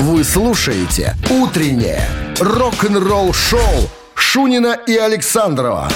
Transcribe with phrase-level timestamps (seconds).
[0.00, 2.08] Вы слушаете «Утреннее
[2.40, 3.60] рок-н-ролл-шоу»
[4.14, 5.88] Шунина и Александрова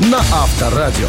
[0.00, 1.08] на Авторадио.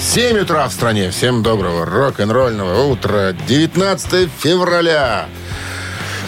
[0.00, 1.10] 7 утра в стране.
[1.10, 3.32] Всем доброго рок-н-ролльного утра.
[3.46, 5.26] 19 февраля.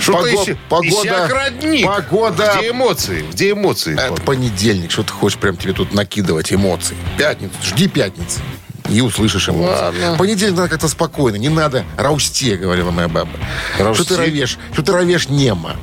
[0.00, 0.56] Что-то Пого- ищи-
[0.88, 1.86] иссяк родник.
[1.86, 2.54] Погода.
[2.58, 3.24] Где эмоции?
[3.30, 3.94] Где эмоции?
[3.94, 4.90] Это понедельник.
[4.90, 6.96] Что ты хочешь прям тебе тут накидывать эмоций?
[7.18, 7.54] Пятницу.
[7.62, 8.40] Жди пятницы.
[8.88, 9.82] И услышишь эмоции.
[9.82, 10.16] Ладно.
[10.18, 11.36] Понедельник надо как-то спокойно.
[11.36, 13.30] Не надо раусте, говорила моя баба.
[13.78, 14.04] Раусте?
[14.04, 14.59] Что ты ровешь?
[14.73, 15.77] Что ты ровешь нема?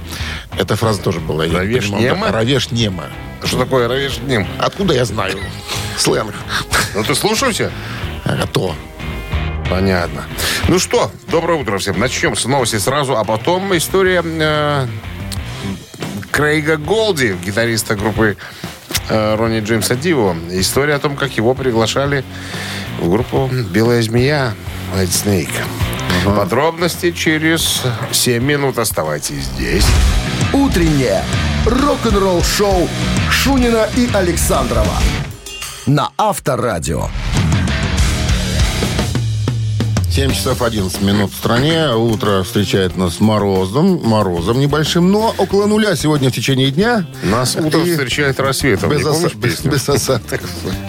[0.58, 1.46] Эта фраза тоже была.
[1.46, 2.28] Ровешь нема?
[2.28, 3.06] да, Ровешь нема.
[3.44, 4.48] Что такое ровешь днем?
[4.60, 5.40] Откуда я знаю?
[5.98, 6.34] Сленг.
[6.94, 7.72] Ну ты слушайся.
[8.26, 8.76] А то.
[9.70, 10.24] Понятно.
[10.68, 12.00] Ну что, доброе утро всем.
[12.00, 14.88] Начнем с новости сразу, а потом история э,
[16.32, 18.36] Крейга Голди, гитариста группы
[19.10, 20.36] Ронни Джеймса Диво.
[20.52, 22.24] История о том, как его приглашали
[23.00, 24.54] в группу «Белая змея»
[24.96, 25.54] White Snake.
[26.26, 28.78] Подробности через 7 минут.
[28.78, 29.86] Оставайтесь здесь.
[30.54, 31.24] «Утреннее
[31.66, 32.88] рок-н-ролл-шоу»
[33.30, 34.96] Шунина и Александрова
[35.86, 37.10] на Авторадио.
[40.20, 41.94] 7 часов 11 минут в стране.
[41.96, 44.02] Утро встречает нас морозом.
[44.04, 47.06] Морозом небольшим, но около нуля сегодня в течение дня.
[47.24, 48.90] Нас утро И встречает рассветом.
[48.90, 50.42] без, оса- без- без осадков.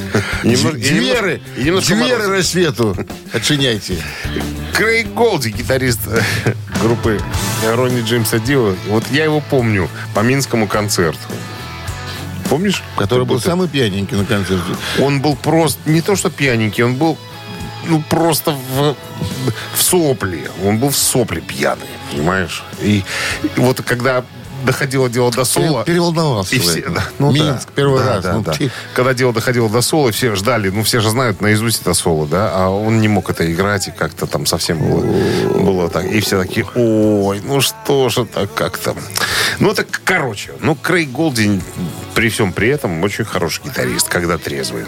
[0.43, 2.97] Дверы, дверы рассвету.
[3.33, 3.99] Отчиняйте.
[4.75, 6.23] Крейг Голди, гитарист э,
[6.83, 7.21] группы
[7.65, 8.75] Ронни Джеймса Дио.
[8.89, 11.21] Вот я его помню по Минскому концерту.
[12.49, 12.83] Помнишь?
[12.97, 14.65] Который был самый пьяненький на концерте.
[14.99, 15.79] Он был просто...
[15.89, 17.17] Не то, что пьяненький, он был
[17.91, 18.97] ну, просто в,
[19.75, 20.49] в сопли.
[20.65, 22.63] Он был в сопли пьяный, понимаешь?
[22.81, 23.05] И,
[23.57, 24.25] и вот когда
[24.65, 25.85] доходило дело до соло...
[25.85, 26.55] Переволновался.
[26.55, 28.25] И все, да, ну Минск да, первый да, раз.
[28.25, 28.53] да, ну, да.
[28.53, 32.27] ты- Когда дело доходило до соло, все ждали, ну все же знают наизусть это соло,
[32.27, 35.03] да, а он не мог это играть, и как-то там совсем было,
[35.61, 36.05] было так.
[36.05, 38.95] И все такие, ой, ну что же так как-то.
[39.59, 41.63] Ну так, короче, ну Крейг Голдин
[42.15, 44.85] при всем при этом очень хороший гитарист, когда трезвый.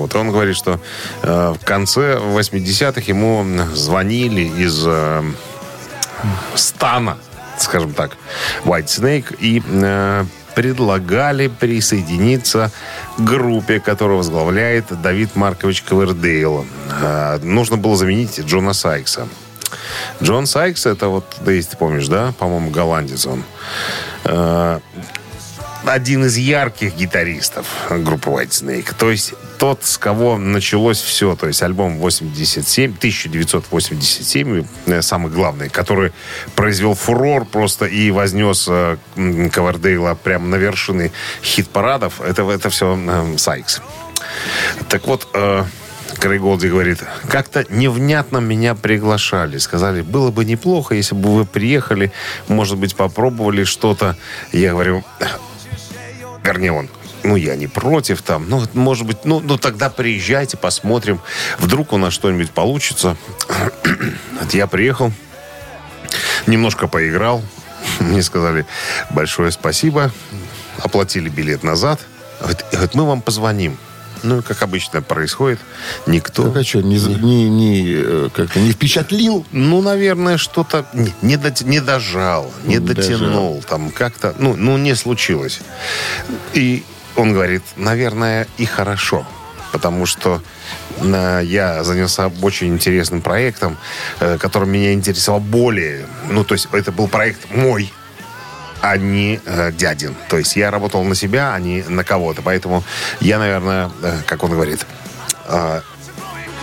[0.00, 0.80] Вот, он говорит, что
[1.22, 3.44] э, в конце 80-х ему
[3.74, 5.22] звонили из э,
[6.54, 7.18] стана,
[7.58, 8.16] скажем так,
[8.64, 10.24] White Snake, и э,
[10.54, 12.70] предлагали присоединиться
[13.18, 16.64] к группе, которую возглавляет Давид Маркович Ковердейл.
[17.02, 19.28] Э, нужно было заменить Джона Сайкса.
[20.22, 23.44] Джон Сайкс, это вот, да если ты помнишь, да, по-моему, голландец он.
[24.24, 24.80] Э,
[25.84, 28.94] один из ярких гитаристов группы White Snake.
[28.98, 31.36] То есть тот, с кого началось все.
[31.36, 36.12] То есть альбом 87, 1987, э, самый главный, который
[36.54, 42.20] произвел фурор просто и вознес э, м, Ковердейла прямо на вершины хит-парадов.
[42.20, 43.80] Это, это все э, Сайкс.
[44.88, 45.64] Так вот, э,
[46.18, 49.58] Крейг Голди говорит, как-то невнятно меня приглашали.
[49.58, 52.12] Сказали, было бы неплохо, если бы вы приехали,
[52.48, 54.16] может быть, попробовали что-то.
[54.52, 55.04] Я говорю,
[56.44, 56.88] вернее, он,
[57.22, 61.20] ну, я не против там, ну, может быть, ну, ну, тогда приезжайте, посмотрим.
[61.58, 63.16] Вдруг у нас что-нибудь получится.
[64.52, 65.12] Я приехал,
[66.46, 67.42] немножко поиграл.
[68.00, 68.66] Мне сказали
[69.10, 70.10] большое спасибо.
[70.78, 72.00] Оплатили билет назад.
[72.40, 73.78] Говорит, мы вам позвоним.
[74.22, 75.58] Ну, как обычно происходит,
[76.06, 76.44] никто...
[76.44, 79.46] Так а что, не, не, не, э, как-то не впечатлил?
[79.52, 84.94] Ну, наверное, что-то не, не, дот- не дожал, не дотянул, там как-то, ну, ну, не
[84.94, 85.60] случилось.
[86.54, 86.84] И
[87.16, 89.26] он говорит, наверное, и хорошо,
[89.72, 90.42] потому что
[91.00, 93.76] э, я занялся очень интересным проектом,
[94.20, 97.92] э, который меня интересовал более, ну, то есть это был проект мой,
[98.82, 100.14] а не э, дядин.
[100.28, 102.42] То есть я работал на себя, а не на кого-то.
[102.42, 102.82] Поэтому
[103.20, 104.86] я, наверное, э, как он говорит,
[105.46, 105.80] э,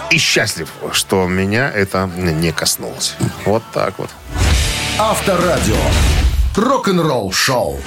[0.09, 3.15] и счастлив, что меня это не коснулось.
[3.45, 4.09] Вот так вот.
[4.97, 5.75] Авторадио.
[6.55, 7.79] Рок-н-ролл шоу.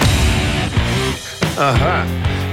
[1.57, 2.07] Ага.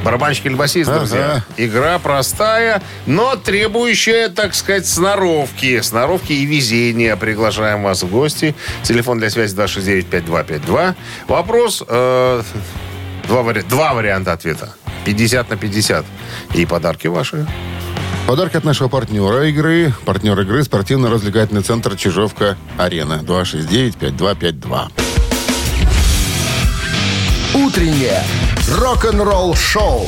[0.08, 1.00] Барабанщик или басист, Ага.
[1.00, 1.44] друзья.
[1.58, 5.82] Игра простая, но требующая, так сказать, сноровки.
[5.82, 7.18] Сноровки и везения.
[7.18, 8.56] Приглашаем вас в гости.
[8.84, 10.96] Телефон для связи 269-5252.
[11.28, 11.84] Вопрос...
[11.86, 12.42] э,
[13.28, 14.74] два, вари- два варианта ответа.
[15.04, 16.06] 50 на 50.
[16.56, 17.46] И подарки ваши.
[18.28, 19.94] Подарок от нашего партнера игры.
[20.06, 23.24] Партнер игры спортивно-развлекательный центр Чижовка-Арена.
[23.26, 24.88] 269-5252.
[27.54, 28.24] Утреннее
[28.70, 30.08] рок-н-ролл шоу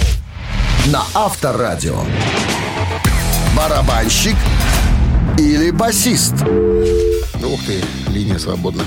[0.88, 2.04] на Авторадио.
[3.56, 4.36] Барабанщик
[5.38, 6.34] или басист?
[6.34, 8.84] Ух ты, линия свободна.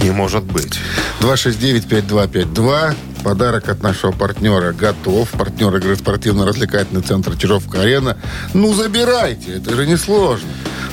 [0.00, 0.78] Не может быть.
[1.20, 2.94] 269-5252.
[3.22, 5.30] Подарок от нашего партнера готов.
[5.30, 8.18] Партнер игры спортивно-развлекательный центр Чижовка-Арена.
[8.52, 10.48] Ну, забирайте, это же не сложно.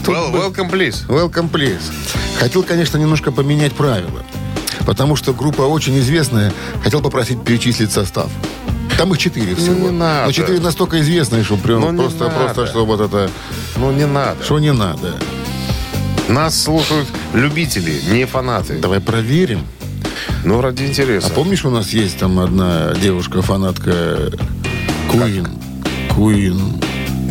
[0.05, 1.05] Well, welcome, please.
[1.07, 1.81] Welcome, please.
[2.39, 4.23] Хотел, конечно, немножко поменять правила.
[4.85, 6.51] Потому что группа очень известная.
[6.83, 8.29] Хотел попросить перечислить состав.
[8.97, 9.73] Там их четыре всего.
[9.73, 10.25] не надо.
[10.27, 13.29] Но четыре настолько известные, что прям Ну, просто, просто, что вот это...
[13.77, 14.43] Ну, не надо.
[14.43, 15.15] Что не надо.
[16.27, 18.77] Нас слушают любители, не фанаты.
[18.79, 19.61] Давай проверим.
[20.43, 21.29] Ну, ради А интереса.
[21.31, 24.31] помнишь, у нас есть там одна девушка-фанатка
[25.11, 25.47] Queen?
[26.09, 26.83] Queen.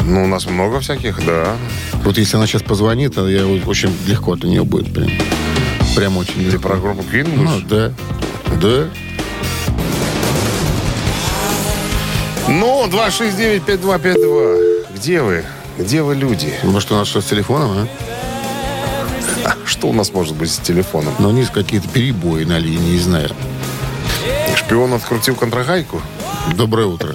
[0.05, 1.57] Ну, у нас много всяких, да.
[2.05, 4.93] Вот если она сейчас позвонит, то я очень легко для нее будет.
[4.93, 5.09] Прям,
[5.97, 6.69] прям очень Ты легко.
[6.69, 7.93] про группу Queen Ну, да.
[8.61, 8.89] Да.
[12.49, 14.87] Ну, 269-5252.
[14.95, 15.45] Где вы?
[15.79, 16.53] Где вы, люди?
[16.63, 17.87] Может, у нас что с телефоном, а?
[19.45, 21.15] А Что у нас может быть с телефоном?
[21.19, 23.31] Но вниз какие-то перебои на линии, не знаю.
[24.57, 26.03] Шпион открутил контрагайку?
[26.55, 27.15] Доброе утро.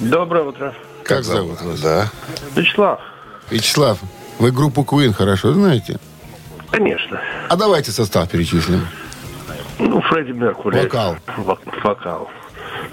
[0.00, 0.74] Доброе утро.
[1.02, 1.80] Как зовут вас?
[1.80, 2.10] Да.
[2.54, 3.00] Вячеслав,
[3.50, 3.98] Вячеслав,
[4.38, 5.98] вы группу Queen хорошо знаете?
[6.76, 7.20] Конечно.
[7.48, 8.86] А давайте состав перечислим.
[9.78, 10.78] Ну, Фредди Меркури.
[10.80, 11.16] Вокал.
[11.38, 12.30] Вок- вокал.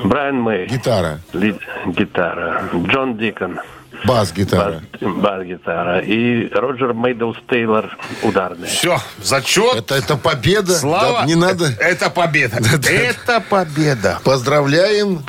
[0.04, 0.68] Брайан Мэй.
[0.68, 2.63] Гитара, Лид- гитара.
[2.88, 3.60] Джон Дикон.
[4.06, 4.81] бас-гитара.
[5.00, 6.00] Бас- Бас-гитара.
[6.00, 7.95] И Роджер Мейдоус Тейлор.
[8.24, 8.68] Ударная.
[8.68, 9.75] Все, зачет.
[9.75, 10.74] Это, это победа.
[10.74, 11.19] Слава.
[11.22, 11.66] Да, не надо.
[11.80, 12.57] Это победа.
[12.89, 14.19] Это победа.
[14.24, 15.19] Поздравляем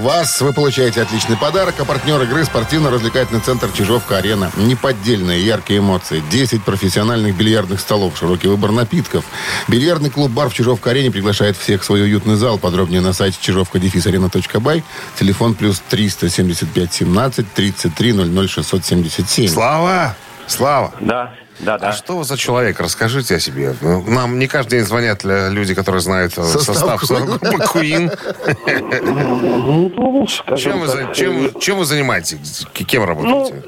[0.00, 0.40] вас.
[0.40, 1.74] Вы получаете отличный подарок.
[1.78, 4.50] А партнер игры спортивно-развлекательный центр Чижовка-Арена.
[4.56, 6.22] Неподдельные яркие эмоции.
[6.30, 8.16] 10 профессиональных бильярдных столов.
[8.18, 9.24] Широкий выбор напитков.
[9.68, 12.58] Бильярдный клуб-бар в Чижовка-Арене приглашает всех в свой уютный зал.
[12.58, 14.84] Подробнее на сайте чижовка-арена.бай.
[15.18, 19.48] Телефон плюс 375 17 33 00 677.
[19.48, 20.16] Слава.
[20.46, 20.92] Слава.
[21.00, 21.88] Да, да, да.
[21.88, 22.80] А что вы за человек?
[22.80, 23.74] Расскажите о себе.
[23.80, 27.38] Ну, Нам не каждый день звонят люди, которые знают э, Состав состав Queen.
[27.38, 29.92] группы Queen.
[29.96, 31.12] Ну, скажем
[31.60, 32.66] Чем вы, занимаетесь?
[32.72, 33.62] Кем работаете?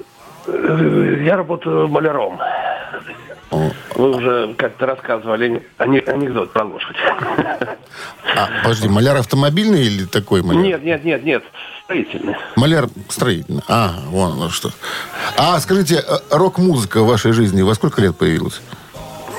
[0.46, 2.38] э, Я работаю маляром.
[3.94, 6.96] Вы уже как-то рассказывали ане- анекдот про лошадь.
[8.36, 10.62] А, подожди, маляр автомобильный или такой маляр?
[10.62, 11.44] Нет, нет, нет, нет.
[11.84, 12.34] Строительный.
[12.56, 13.62] Маляр строительный.
[13.68, 14.70] А, вон оно что.
[15.36, 18.60] А скажите, э, рок-музыка в вашей жизни во сколько лет появилась?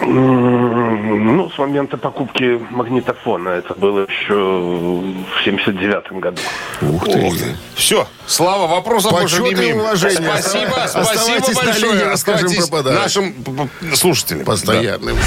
[0.01, 3.49] Ну, с момента покупки магнитофона.
[3.49, 6.41] Это было еще в 79 году.
[6.81, 7.31] Ух ты.
[7.75, 9.79] Все, Слава, вопросов не Почет и имеем.
[9.79, 10.29] уважение.
[10.37, 11.93] Спасибо, спасибо на большое.
[11.93, 12.99] линии, расскажем Оставайтесь про подарок.
[13.01, 13.33] нашим
[13.93, 14.45] слушателям.
[14.45, 15.17] Постоянным.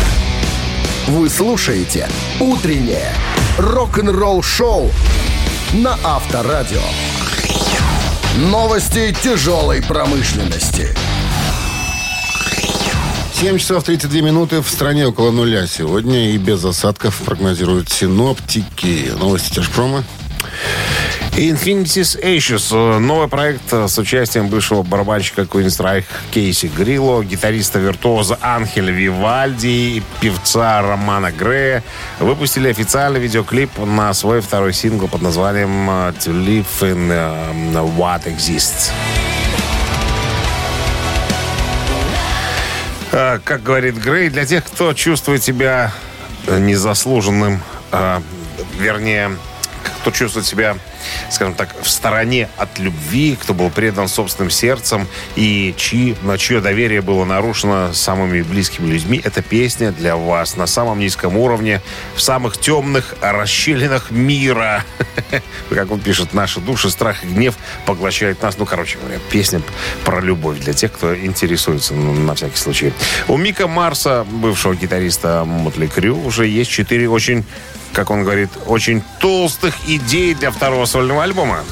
[1.09, 3.13] Вы слушаете «Утреннее
[3.59, 4.91] рок-н-ролл-шоу»
[5.73, 6.83] на Авторадио.
[8.51, 10.95] Новости тяжелой промышленности.
[13.41, 19.13] 7 часов 32 минуты в стране около нуля сегодня и без осадков прогнозируют синоптики.
[19.17, 20.03] Новости тяжпрома.
[21.37, 22.73] Infinity's Ashes.
[22.73, 29.99] э, Новый проект э, с участием бывшего барабанщика Queen Strike Кейси Грилло, гитариста-виртуоза Анхеля Вивальди
[29.99, 31.85] и певца Романа Грея
[32.19, 38.25] выпустили официальный видеоклип на свой второй сингл под названием э, To Live in э, What
[38.25, 38.91] Exists.
[43.43, 45.93] Как говорит Грей, для тех, кто чувствует себя
[46.47, 47.61] э, незаслуженным,
[47.91, 48.21] э,
[48.79, 49.33] вернее,
[49.83, 50.77] кто чувствует себя,
[51.31, 56.61] скажем так, в стороне от любви, кто был предан собственным сердцем и чьи, на чье
[56.61, 61.81] доверие было нарушено самыми близкими людьми, эта песня для вас на самом низком уровне,
[62.15, 64.85] в самых темных расщелинах мира.
[65.71, 67.57] Как он пишет, наши души, страх и гнев
[67.87, 68.59] поглощают нас.
[68.59, 69.61] Ну, короче говоря, песня
[70.05, 72.93] про любовь для тех, кто интересуется, ну, на всякий случай.
[73.29, 77.45] У Мика Марса, бывшего гитариста Мотли Крю, уже есть четыре очень
[77.93, 81.65] как он говорит, очень толстых идей для второго сольного альбома.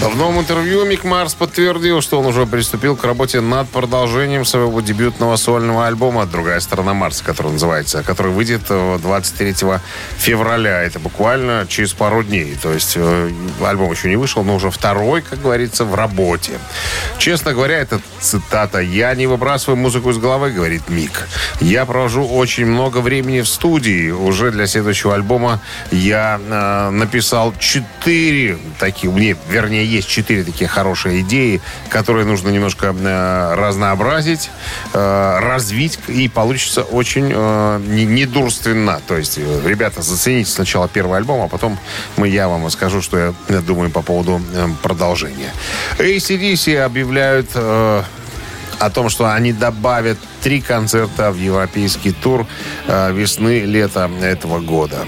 [0.00, 4.80] В новом интервью Мик Марс подтвердил, что он уже приступил к работе над продолжением своего
[4.80, 9.54] дебютного сольного альбома «Другая сторона Марса», который называется, который выйдет э, 23
[10.16, 10.82] февраля.
[10.82, 12.56] Это буквально через пару дней.
[12.62, 13.30] То есть э,
[13.62, 16.52] альбом еще не вышел, но уже второй, как говорится, в работе.
[17.18, 18.80] Честно говоря, это цитата.
[18.80, 21.28] «Я не выбрасываю музыку из головы»,— говорит Мик.
[21.60, 24.10] «Я провожу очень много времени в студии.
[24.10, 31.20] Уже для следующего альбома я э, написал четыре таких, нет, вернее, есть четыре такие хорошие
[31.20, 34.50] идеи, которые нужно немножко э, разнообразить,
[34.92, 39.00] э, развить, и получится очень э, не- недурственно.
[39.06, 41.78] То есть, ребята, зацените сначала первый альбом, а потом
[42.16, 44.40] мы, я вам расскажу, что я думаю по поводу
[44.82, 45.52] продолжения.
[45.98, 52.46] ACDC объявляют о том, что они добавят три концерта в европейский тур
[52.88, 55.06] весны-лета этого года.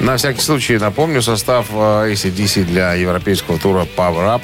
[0.00, 4.42] На всякий случай напомню состав э, ACDC для европейского тура Power Up,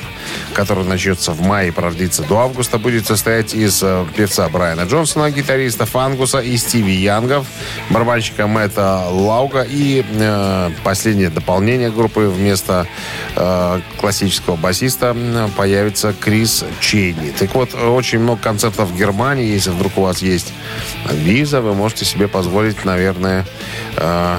[0.52, 5.30] который начнется в мае и продлится до августа, будет состоять из э, певца Брайана Джонсона,
[5.30, 7.46] гитариста Фангуса и Стиви Янгов,
[7.88, 12.86] барабанщика Мэтта Лауга и э, последнее дополнение группы вместо
[13.34, 15.16] э, классического басиста
[15.56, 17.30] появится Крис Чейни.
[17.30, 19.46] Так вот, очень много концертов в Германии.
[19.46, 20.52] Если вдруг у вас есть
[21.10, 23.46] виза, вы можете себе позволить, наверное,
[23.96, 24.38] э,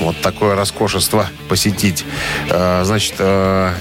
[0.00, 2.04] вот такое роскошество посетить.
[2.50, 3.74] Э, значит, э,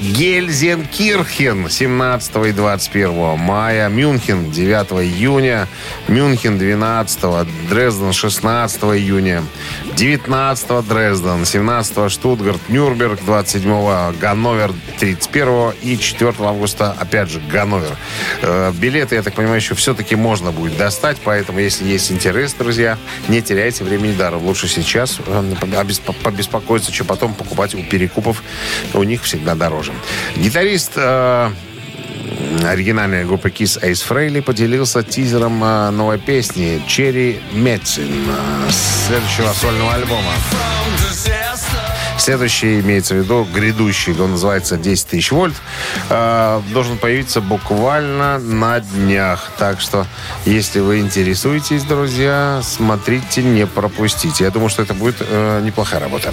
[0.00, 5.68] Гельзенкирхен 17 и 21 мая, Мюнхен 9 июня,
[6.08, 7.20] Мюнхен 12,
[7.68, 9.42] Дрезден 16 июня,
[9.96, 17.96] 19 Дрезден, 17 Штутгарт, Нюрнберг 27 Ганновер 31 и 4 августа опять же Ганновер.
[18.42, 22.98] Э, билеты, я так понимаю, еще все-таки можно будет достать, поэтому если есть интерес, друзья,
[23.28, 24.44] не теряйте времени даром.
[24.44, 25.54] Лучше сейчас э,
[26.22, 28.42] побеспокоиться, чем потом покупать у перекупов.
[28.92, 29.92] У них всегда дороже.
[30.36, 31.50] Гитарист э,
[32.64, 38.10] оригинальной группы Kiss Ace Фрейли поделился тизером э, новой песни «Черри Медицин»
[38.70, 40.32] следующего сольного альбома.
[42.16, 45.54] Следующий имеется в виду грядущий, он называется 10 тысяч вольт,
[46.08, 49.50] э, должен появиться буквально на днях.
[49.58, 50.06] Так что,
[50.46, 54.44] если вы интересуетесь, друзья, смотрите, не пропустите.
[54.44, 56.32] Я думаю, что это будет э, неплохая работа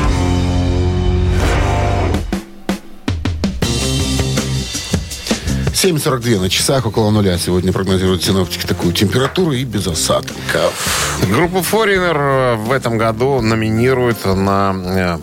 [5.83, 7.39] 7.42 на часах, около нуля.
[7.39, 10.37] Сегодня прогнозируют синоптики такую температуру и без осадков.
[11.27, 15.17] Группу Foreigner в этом году номинируют на э,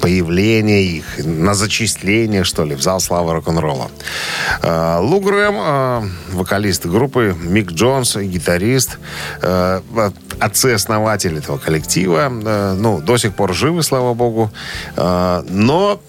[0.00, 3.90] появление их, на зачисление, что ли, в зал славы рок-н-ролла.
[4.62, 8.98] Э, Лу Грэм, э, вокалист группы, Мик Джонс, гитарист,
[10.38, 14.52] отцы-основатель этого коллектива, ну, до сих пор живы, слава богу,
[14.96, 16.00] но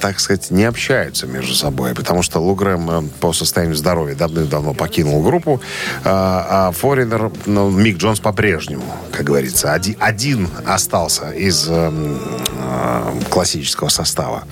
[0.00, 5.22] так сказать, не общаются между собой, потому что Лугрэм э, по состоянию здоровья давным-давно покинул
[5.22, 5.60] группу,
[6.04, 13.20] а, а Форинер, ну, Мик Джонс по-прежнему, как говорится, один, один остался из э, э,
[13.28, 14.44] классического состава.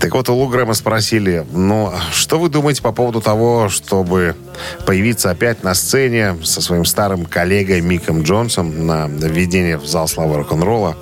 [0.00, 4.34] Так вот, у Лугрэма спросили, ну, что вы думаете по поводу того, чтобы
[4.84, 10.36] появиться опять на сцене со своим старым коллегой Миком Джонсом на введение в зал славы
[10.36, 10.96] рок-н-ролла?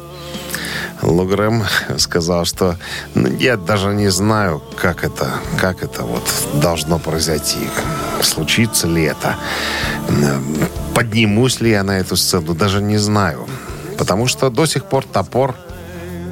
[1.02, 1.64] Лугрэм
[1.98, 2.76] сказал, что
[3.14, 6.24] ну, я даже не знаю, как это, как это вот
[6.54, 7.68] должно произойти.
[8.22, 9.36] Случится ли это?
[10.94, 12.54] Поднимусь ли я на эту сцену?
[12.54, 13.46] Даже не знаю.
[13.98, 15.54] Потому что до сих пор топор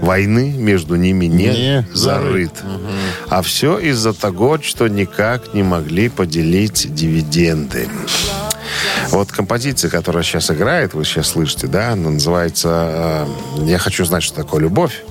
[0.01, 2.53] войны между ними не, не зарыт.
[2.63, 2.91] Угу.
[3.31, 7.89] А все из-за того, что никак не могли поделить дивиденды.
[9.11, 13.27] Вот композиция, которая сейчас играет, вы сейчас слышите, да, она называется
[13.59, 15.03] э, «Я хочу знать, что такое любовь».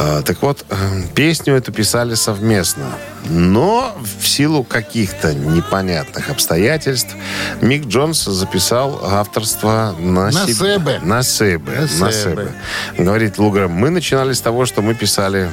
[0.00, 0.74] А, так вот, э,
[1.14, 2.84] песню эту писали совместно.
[3.28, 7.16] Но в силу каких-то непонятных обстоятельств
[7.60, 10.78] Мик Джонс записал авторство на, на себе.
[11.02, 11.88] На себе.
[11.98, 12.52] На, себе.
[12.96, 15.50] Говорит Луграм, мы начинали с того, что мы писали,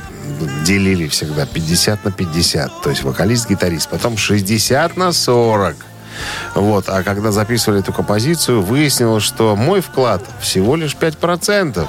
[0.64, 2.82] делили всегда 50 на 50.
[2.84, 3.90] То есть вокалист-гитарист.
[3.90, 5.76] Потом 60 на 40.
[6.54, 6.90] Вот.
[6.90, 11.88] А когда записывали эту композицию, выяснилось, что мой вклад всего лишь 5%,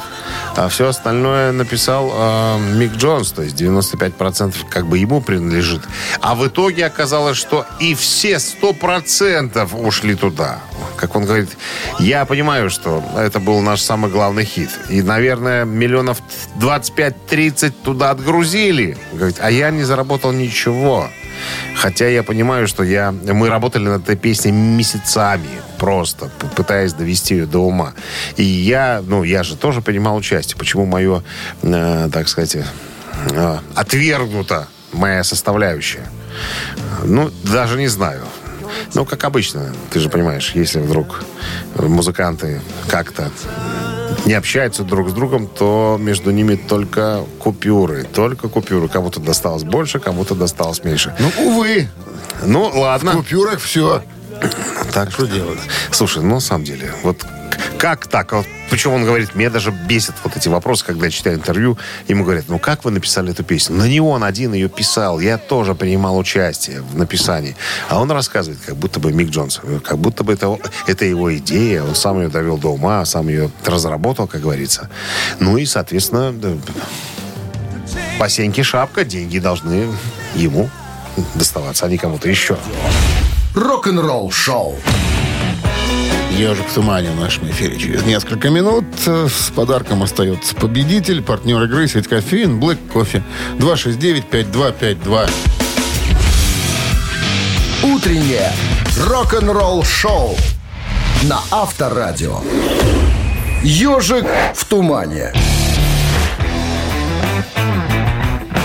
[0.56, 5.82] а все остальное написал э, Мик Джонс, то есть 95% как бы ему принадлежит.
[6.20, 10.60] А в итоге оказалось, что и все 100% ушли туда.
[10.96, 11.50] Как он говорит,
[11.98, 14.70] я понимаю, что это был наш самый главный хит.
[14.88, 16.18] И, наверное, миллионов
[16.58, 18.96] 25-30 туда отгрузили.
[19.12, 21.08] Говорит, а я не заработал ничего.
[21.76, 27.46] Хотя я понимаю, что я, мы работали над этой песней месяцами просто, пытаясь довести ее
[27.46, 27.94] до ума.
[28.36, 30.56] И я, ну, я же тоже принимал участие.
[30.56, 31.22] Почему мое,
[31.62, 36.06] э, так сказать, э, отвергнута моя составляющая?
[37.04, 38.24] Ну, даже не знаю.
[38.94, 41.24] Ну, как обычно, ты же понимаешь, если вдруг
[41.76, 43.30] музыканты как-то
[44.24, 48.04] не общаются друг с другом, то между ними только купюры.
[48.04, 48.88] Только купюры.
[48.88, 51.14] Кому-то досталось больше, кому-то досталось меньше.
[51.18, 51.88] Ну, увы.
[52.44, 53.12] Ну, ладно.
[53.12, 54.02] В купюрах все.
[54.92, 55.58] Так что делать?
[55.90, 57.24] Слушай, ну, на самом деле, вот
[57.78, 58.32] как так?
[58.32, 61.78] Вот, причем он говорит, меня даже бесит вот эти вопросы, когда я читаю интервью.
[62.08, 63.76] Ему говорят, ну как вы написали эту песню?
[63.76, 67.56] Ну не он один ее писал, я тоже принимал участие в написании.
[67.88, 71.82] А он рассказывает, как будто бы Мик Джонс, как будто бы это, это его идея,
[71.82, 74.88] он сам ее довел до ума, сам ее разработал, как говорится.
[75.38, 76.34] Ну и, соответственно,
[78.18, 79.88] по сеньке шапка, деньги должны
[80.34, 80.70] ему
[81.34, 82.56] доставаться, а не кому-то еще.
[83.54, 84.76] Рок-н-ролл шоу.
[86.36, 88.84] Ежик в тумане в нашем эфире через несколько минут.
[89.06, 93.22] С подарком остается победитель, партнер игры «Сеть кофеин», «Блэк кофе».
[93.58, 95.30] 269-5252.
[97.84, 98.52] Утреннее
[99.06, 100.36] рок-н-ролл шоу
[101.22, 102.42] на Авторадио.
[103.62, 105.32] Ежик в тумане.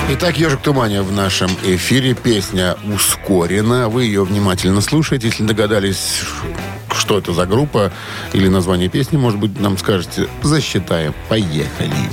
[0.09, 2.15] Итак, «Ежик тумане» в нашем эфире.
[2.15, 3.87] Песня ускорена.
[3.87, 5.27] Вы ее внимательно слушаете.
[5.27, 6.23] Если догадались,
[6.93, 7.91] что это за группа
[8.33, 11.13] или название песни, может быть, нам скажете, засчитаем.
[11.29, 12.09] Поехали.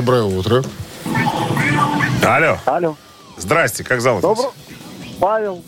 [0.00, 0.64] Доброе утро.
[2.26, 2.58] Алло.
[2.64, 2.96] Алло.
[3.36, 4.38] Здрасте, как зовут вас?
[4.38, 4.54] Добро.
[5.20, 5.62] Павел.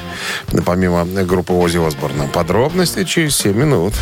[0.65, 2.27] помимо группы Ози Осборна.
[2.27, 3.93] Подробности через 7 минут.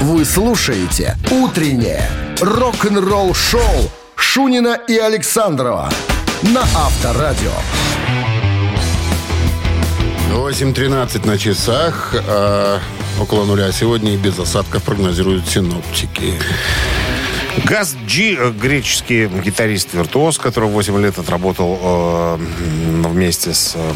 [0.00, 2.08] Вы слушаете «Утреннее
[2.40, 5.90] рок-н-ролл шоу» Шунина и Александрова
[6.42, 7.52] на Авторадио.
[10.30, 12.14] 8.13 на часах.
[12.28, 12.80] а
[13.20, 16.34] около нуля сегодня и без осадков прогнозируют синоптики.
[17.64, 22.36] Газ Джи, э, греческий гитарист-виртуоз, который 8 лет отработал э,
[23.08, 23.92] вместе с э,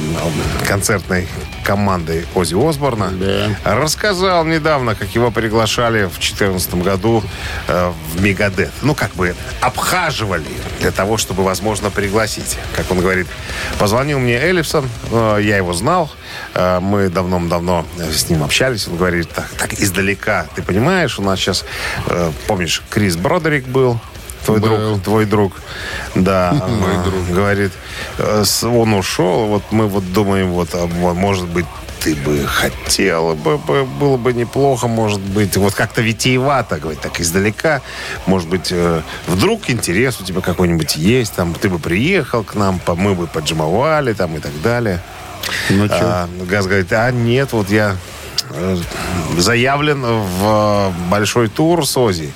[0.67, 1.29] концертной
[1.63, 3.57] командой Ози Осборна, Да.
[3.77, 7.23] рассказал недавно, как его приглашали в 2014 году
[7.69, 8.73] э, в Мегадет.
[8.83, 10.45] Ну, как бы обхаживали
[10.81, 12.59] для того, чтобы, возможно, пригласить.
[12.75, 13.29] Как он говорит,
[13.79, 16.11] позвонил мне Эллипсон, э, я его знал,
[16.81, 18.87] мы давно-давно с ним общались.
[18.89, 21.65] Он говорит, так, так издалека, ты понимаешь, у нас сейчас,
[22.07, 23.99] э, помнишь, Крис Бродерик был,
[24.45, 24.69] твой Был.
[24.77, 25.53] друг, твой друг,
[26.15, 27.29] да, Мой э, друг.
[27.29, 27.73] говорит,
[28.19, 31.67] э, он ушел, вот мы вот думаем, вот, а, мо- может быть,
[32.01, 37.19] ты бы хотела бы, бы- было бы неплохо, может быть, вот как-то витиевато, говорит, так
[37.19, 37.81] издалека,
[38.27, 42.79] может быть, э, вдруг интерес у тебя какой-нибудь есть, там, ты бы приехал к нам,
[42.97, 45.01] мы бы поджимовали, там, и так далее.
[45.71, 45.87] Ну?
[45.91, 47.97] А, Газ говорит, а нет, вот я
[48.51, 48.77] э,
[49.39, 52.33] заявлен в э, большой тур с Ози.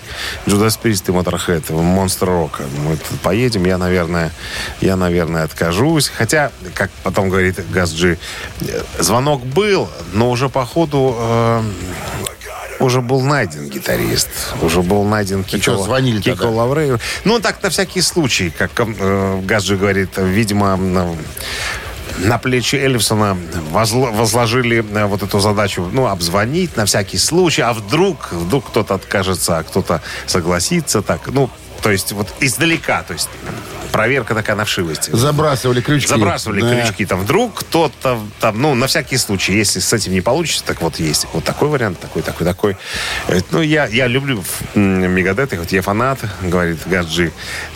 [0.49, 2.64] Джудас Прист и Моторхед, Монстр Рока.
[2.85, 4.33] Мы тут поедем, я, наверное,
[4.81, 6.09] я, наверное, откажусь.
[6.09, 8.18] Хотя, как потом говорит Газджи,
[8.61, 11.62] э, звонок был, но уже по ходу э,
[12.81, 14.29] уже был найден гитарист.
[14.62, 16.51] Уже был найден Кико, чё, звонили Кико тогда?
[16.51, 17.01] Лавреев.
[17.25, 20.79] Ну, так на всякий случай, как э, Газджи говорит, видимо,
[22.25, 23.37] на плечи Эллифсона
[23.73, 28.95] возло- возложили э, вот эту задачу, ну, обзвонить на всякий случай, а вдруг, вдруг кто-то
[28.95, 31.51] откажется, а кто-то согласится, так, ну,
[31.83, 33.29] то есть вот издалека, то есть
[33.93, 35.11] проверка такая на вшивости.
[35.14, 36.09] Забрасывали крючки.
[36.09, 36.69] Забрасывали Да.
[36.83, 37.07] крючки.
[37.07, 40.99] Там вдруг кто-то там, ну, на всякий случай, если с этим не получится, так вот
[41.01, 42.77] есть вот такой вариант, такой, такой, такой.
[43.29, 47.33] Э, Ну, я, я люблю Мегадет, хоть я фанат, говорит Гаджи,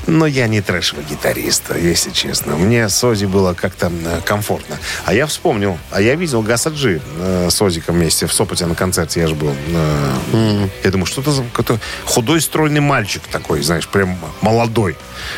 [0.07, 2.57] но я не трэшевый гитарист, если честно.
[2.57, 3.91] Мне с Ози было как-то
[4.25, 4.77] комфортно.
[5.07, 9.21] А я вспомнил, а я видел Гасаджи э, с Озиком вместе в Сопоте на концерте,
[9.21, 9.55] я же был.
[9.69, 14.97] Э, Я думаю, что это за какой-то худой, стройный мальчик такой, знаешь, прям молодой.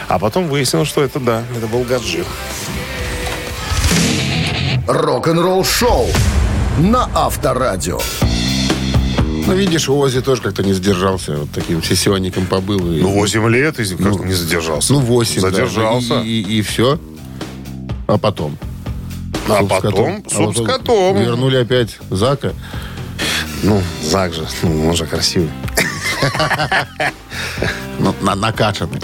[0.08, 2.24] А потом выяснилось, что это, да, это был Гаджи.
[4.86, 6.08] Рок-н-ролл шоу
[6.78, 8.00] на Авторадио.
[9.46, 11.36] Ну, видишь, Ози тоже как-то не сдержался.
[11.36, 12.90] Вот таким сессионником побыл.
[12.92, 14.92] и- Ну, 8 лет, и как не задержался.
[14.94, 16.20] Ну, 8, Задержался.
[16.22, 16.98] И, и, все.
[18.06, 18.56] А потом?
[19.48, 20.24] а Суп с потом котом.
[20.26, 21.18] А суп с потом котом.
[21.18, 22.52] Вернули опять Зака.
[23.62, 25.50] Ну, Зак же, ну, он же красивый.
[28.04, 29.00] Ну, на, накачанный.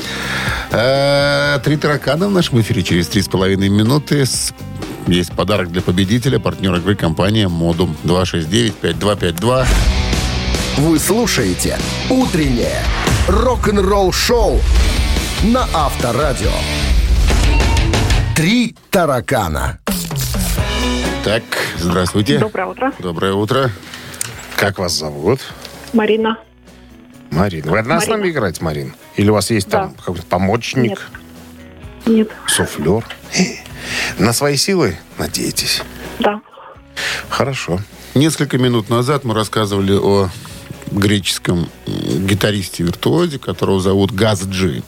[0.73, 4.27] Э, Три таракана в нашем эфире через три с половиной минуты.
[4.27, 4.53] С-
[5.07, 6.39] Есть подарок для победителя.
[6.39, 9.67] Партнер игры компания Модум 269-5252.
[10.77, 11.79] Вы слушаете
[12.11, 12.83] «Утреннее
[13.27, 14.61] рок-н-ролл-шоу»
[15.45, 16.53] на Авторадио.
[18.37, 19.79] «Три таракана».
[21.25, 21.43] Так,
[21.79, 22.39] здравствуйте.
[22.39, 22.93] Доброе утро.
[22.99, 23.71] Доброе утро.
[24.57, 25.41] Как вас зовут?
[25.95, 26.37] Марина.
[27.31, 27.71] Марина.
[27.71, 28.17] Вы одна с Марина.
[28.19, 28.95] нами играете, Марин?
[29.17, 30.03] Или у вас есть там Да.
[30.05, 31.01] какой-то помощник, Нет.
[32.07, 32.31] Нет.
[32.47, 33.05] суфлер?
[34.19, 35.83] На свои силы надеетесь?
[36.19, 36.41] Да.
[37.29, 37.79] Хорошо.
[38.15, 40.29] Несколько минут назад мы рассказывали о
[40.91, 44.83] греческом гитаристе-виртуозе, которого зовут Газ Джи.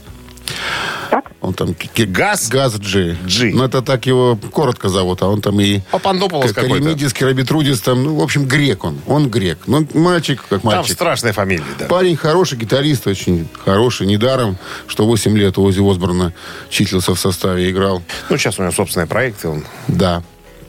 [1.52, 1.76] Он там...
[2.06, 2.48] Газ?
[2.48, 3.16] Газ Джи.
[3.26, 3.52] Джи.
[3.54, 5.80] Ну, это так его коротко зовут, а он там и...
[5.90, 6.74] Папандополос какой-то.
[6.76, 8.98] Каримидис, Керабитрудис, там, ну, в общем, грек он.
[9.06, 9.58] Он грек.
[9.66, 10.94] Ну, мальчик, как Там мальчик.
[10.94, 11.86] страшная фамилия, да.
[11.86, 14.06] Парень хороший, гитарист очень хороший.
[14.06, 16.32] Недаром, что 8 лет у Ози Осборна
[16.70, 18.02] числился в составе, играл.
[18.30, 19.48] Ну, сейчас у него собственные проекты.
[19.48, 19.64] Он...
[19.88, 20.22] Да.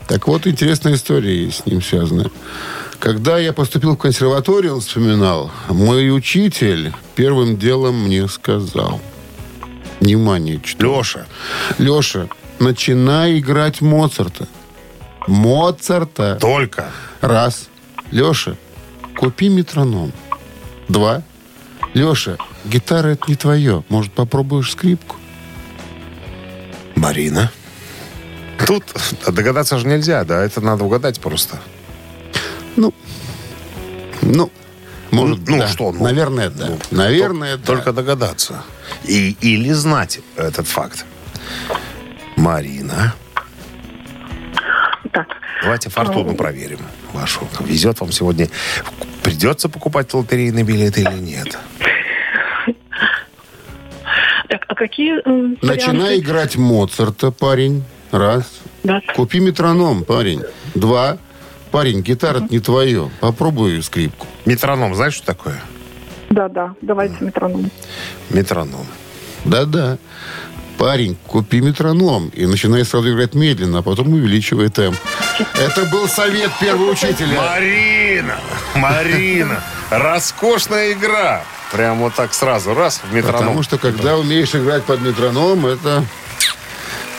[0.08, 2.30] Так вот, интересная история с ним связана.
[3.00, 9.02] Когда я поступил в консерваторию, он вспоминал, мой учитель первым делом мне сказал.
[10.00, 10.98] Внимание, что?
[10.98, 11.26] Леша.
[11.78, 12.28] Леша,
[12.60, 14.48] начинай играть Моцарта.
[15.28, 16.38] Моцарта.
[16.40, 16.88] Только.
[17.22, 17.70] Раз.
[18.12, 18.56] Леша,
[19.18, 20.12] купи метроном.
[20.90, 21.24] Два.
[21.94, 23.84] Леша, гитара это не твое.
[23.90, 25.16] Может, попробуешь скрипку?
[26.96, 27.52] Марина.
[28.66, 28.84] Тут
[29.28, 30.44] догадаться же нельзя, да?
[30.44, 31.60] Это надо угадать просто.
[32.76, 32.94] Ну,
[34.22, 34.52] ну,
[35.13, 35.67] может, ну да.
[35.67, 36.67] что, ну, Наверное, да.
[36.69, 37.63] ну, Наверное, да.
[37.65, 38.63] Только догадаться.
[39.04, 41.06] И, или знать этот факт.
[42.36, 43.13] Марина.
[45.12, 45.28] Так.
[45.62, 46.80] Давайте фортуну проверим
[47.13, 47.47] вашу.
[47.62, 48.49] Везет вам сегодня.
[49.23, 51.58] Придется покупать лотерейные билеты или нет?
[54.49, 57.84] Так, а какие м, Начинай играть Моцарта, парень.
[58.12, 58.43] Раз.
[58.84, 59.02] Да.
[59.15, 60.43] Купи метроном, парень.
[60.76, 61.17] Два.
[61.74, 63.10] Парень, гитара не твое.
[63.20, 64.28] Попробуй скрипку.
[64.46, 65.60] Метроном, знаешь, что такое?
[66.30, 66.76] Да, да.
[66.82, 67.72] Давайте метроном.
[68.30, 68.86] Метроном.
[69.44, 69.98] Да-да.
[70.78, 74.96] Парень, купи метроном и начинай сразу играть медленно, а потом увеличивай темп.
[75.56, 77.42] Это был совет первого учителя.
[77.42, 78.36] Марина!
[78.76, 79.60] Марина!
[79.90, 81.42] Роскошная игра!
[81.72, 83.40] Прям вот так сразу, раз, в метроном.
[83.40, 86.06] Потому что когда умеешь играть под метроном, это...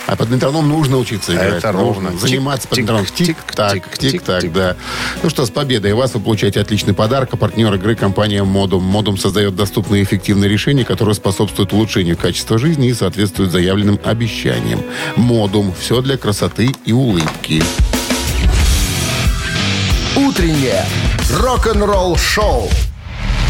[0.07, 1.55] А под метроном нужно учиться играть.
[1.55, 2.19] Это нужно ровно.
[2.19, 3.07] Заниматься под метроном.
[3.07, 4.53] тик, Тик-так, тик, тик-так, тик.
[4.53, 4.77] да.
[5.23, 7.31] Ну что, с победой вас вы получаете отличный подарок.
[7.33, 8.85] А партнер игры компания Модум.
[8.85, 14.83] Модум создает доступные и эффективные решения, которые способствуют улучшению качества жизни и соответствуют заявленным обещаниям.
[15.17, 15.75] Модум.
[15.81, 17.63] Все для красоты и улыбки.
[20.17, 20.85] «Утреннее
[21.41, 22.69] рок-н-ролл-шоу»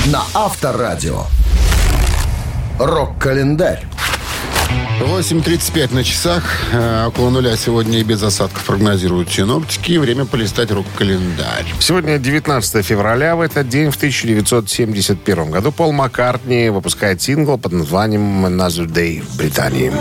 [0.06, 1.24] на Авторадио.
[2.78, 3.84] Рок-календарь.
[5.00, 6.44] 8.35 на часах.
[6.72, 9.98] Э, около нуля сегодня и без осадков прогнозируют синоптики.
[9.98, 11.66] Время полистать рок-календарь.
[11.80, 13.36] Сегодня 19 февраля.
[13.36, 19.36] В этот день, в 1971 году, Пол Маккартни выпускает сингл под названием «Another Day» в
[19.36, 19.92] Британии.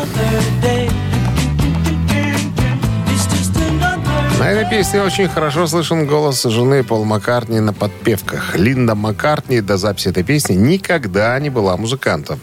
[4.43, 8.57] На этой песне очень хорошо слышен голос жены Пола Маккартни на подпевках.
[8.57, 12.41] Линда Маккартни до записи этой песни никогда не была музыкантом.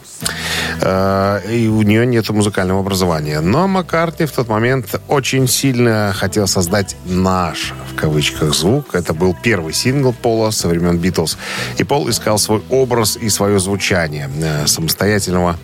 [0.80, 3.40] Э, И у нее нет музыкального образования.
[3.40, 8.94] Но Маккартни в тот момент очень сильно хотел создать наш, в кавычках, звук.
[8.94, 11.36] Это был первый сингл Пола со времен Битлз.
[11.76, 15.58] И Пол искал свой образ и свое звучание э, самостоятельного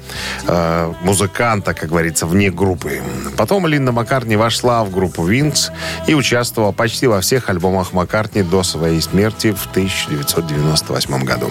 [0.47, 3.01] э, музыканта, как говорится, вне группы.
[3.39, 5.71] Потом Линда Маккартни вошла в группу Wings
[6.07, 11.49] и участвовала почти во всех альбомах Маккартни до своей смерти в 1998 году.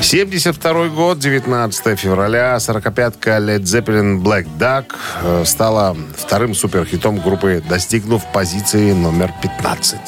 [0.00, 7.62] 72 год, 19 февраля, 45 ракопятка Led Zeppelin Black Duck э, стала вторым суперхитом группы,
[7.68, 9.98] достигнув позиции номер 15.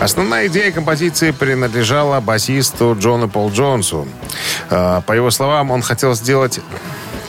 [0.00, 4.06] Основная идея композиции принадлежала басисту Джону Пол Джонсу.
[4.68, 6.60] Э, По его словам, он хотел сделать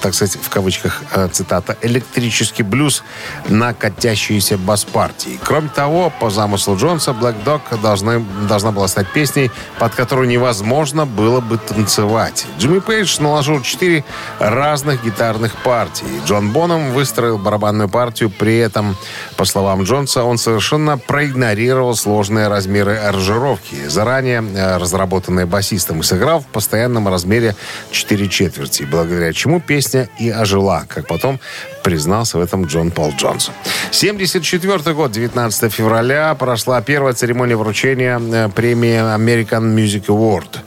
[0.01, 3.03] так сказать, в кавычках, э, цитата, «электрический блюз
[3.47, 5.39] на катящиеся бас-партии».
[5.43, 11.05] Кроме того, по замыслу Джонса, «Black Dog» должны, должна была стать песней, под которую невозможно
[11.05, 12.45] было бы танцевать.
[12.59, 14.03] Джимми Пейдж наложил четыре
[14.39, 16.21] разных гитарных партии.
[16.25, 18.95] Джон Боном выстроил барабанную партию, при этом,
[19.35, 26.39] по словам Джонса, он совершенно проигнорировал сложные размеры аранжировки, заранее э, разработанные басистом, и сыграл
[26.39, 27.55] в постоянном размере
[27.91, 31.39] 4 четверти, благодаря чему песня и ожила, как потом
[31.83, 33.51] признался в этом Джон Пол Джонс.
[33.91, 40.59] 74 год, 19 февраля, прошла первая церемония вручения э, премии American Music Award.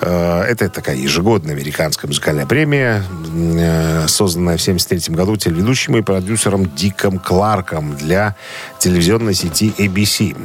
[0.00, 3.02] Э, Это такая ежегодная американская музыкальная премия,
[3.34, 8.36] э, созданная в 73 году телеведущим и продюсером Диком Кларком для
[8.78, 10.36] телевизионной сети ABC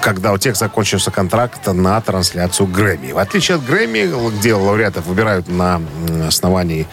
[0.00, 3.12] когда у тех закончился контракт на трансляцию Грэмми.
[3.12, 5.80] В отличие от Грэмми, где лауреатов выбирают на
[6.26, 6.86] основании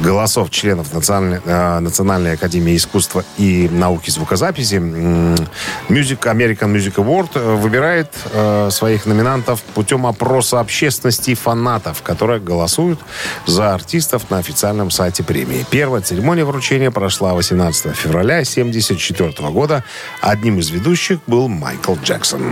[0.00, 4.76] голосов членов Национальной, э, Национальной академии искусства и науки звукозаписи,
[5.88, 13.00] Music, American Music Award выбирает э, своих номинантов путем опроса общественности и фанатов, которые голосуют
[13.46, 15.66] за артистов на официальном сайте премии.
[15.70, 19.84] Первая церемония вручения прошла 18 февраля 1974 года.
[20.20, 22.51] Одним из ведущих был Майкл Джексон.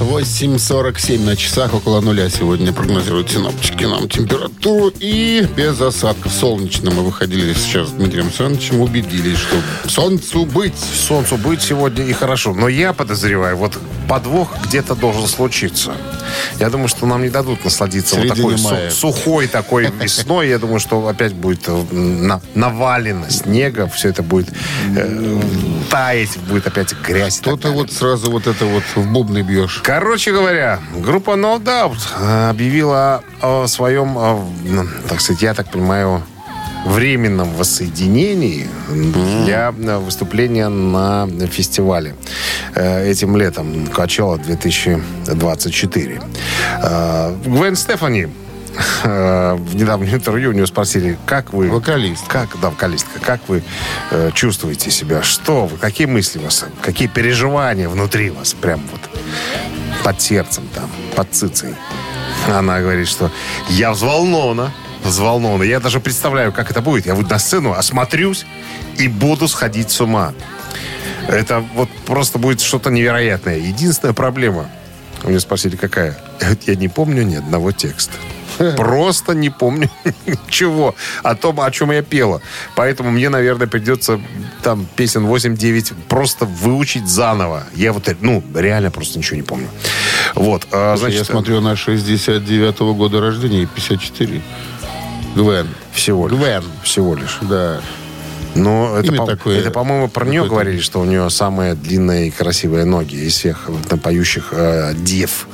[0.00, 6.32] 8.47 на часах, около нуля сегодня прогнозируют синоптики нам температуру и без осадков.
[6.32, 9.56] Солнечно мы выходили сейчас с Дмитрием Александровичем, убедились, что
[9.88, 10.74] солнцу быть.
[10.78, 12.54] Солнцу быть сегодня и хорошо.
[12.54, 15.92] Но я подозреваю, вот подвох где-то должен случиться.
[16.58, 18.90] Я думаю, что нам не дадут насладиться вот такой мая.
[18.90, 20.48] сухой такой весной.
[20.48, 23.86] Я думаю, что опять будет э, на- навалено снега.
[23.88, 24.48] Все это будет
[24.96, 25.40] э,
[25.90, 27.38] таять, будет опять грязь.
[27.40, 29.80] Кто-то вот сразу вот это вот в бубны бьешь.
[29.90, 36.22] Короче говоря, группа No Doubt э, объявила о своем, э, так сказать, я так понимаю,
[36.86, 42.14] временном воссоединении для э, выступления на фестивале
[42.76, 46.22] этим летом Качела 2024.
[46.84, 48.28] Э, Гвен Стефани
[49.02, 51.68] в недавнем интервью у нее спросили, как вы...
[51.68, 52.28] Вокалист.
[52.28, 53.64] Как, да, вокалистка, как вы
[54.12, 55.24] э, чувствуете себя?
[55.24, 55.76] Что вы?
[55.78, 56.64] Какие мысли у вас?
[56.80, 58.54] Какие переживания внутри вас?
[58.54, 59.00] Прям вот
[60.04, 61.74] под сердцем там, под цицей.
[62.48, 63.30] Она говорит, что
[63.68, 64.72] я взволнована,
[65.04, 65.62] взволнована.
[65.62, 67.06] Я даже представляю, как это будет.
[67.06, 68.46] Я выйду на сцену, осмотрюсь
[68.98, 70.32] и буду сходить с ума.
[71.28, 73.58] Это вот просто будет что-то невероятное.
[73.58, 74.68] Единственная проблема,
[75.22, 76.16] у меня спросили, какая?
[76.66, 78.14] Я не помню ни одного текста.
[78.76, 79.88] Просто не помню
[80.26, 82.40] ничего о том, о чем я пела.
[82.76, 84.20] Поэтому мне, наверное, придется
[84.62, 87.64] там песен 8-9 просто выучить заново.
[87.74, 89.68] Я вот, ну, реально просто ничего не помню.
[90.34, 94.42] Вот, а, Значит, я смотрю на 69-го года рождения и 54.
[95.34, 95.68] Гвен.
[95.92, 96.38] всего лишь.
[96.38, 96.64] Гвен.
[96.82, 97.38] Всего лишь.
[97.42, 97.80] Да.
[98.54, 102.28] Но это, Имя по- такое это, по-моему, про нее говорили, что у нее самые длинные
[102.28, 105.46] и красивые ноги из всех э, поющих э, дев.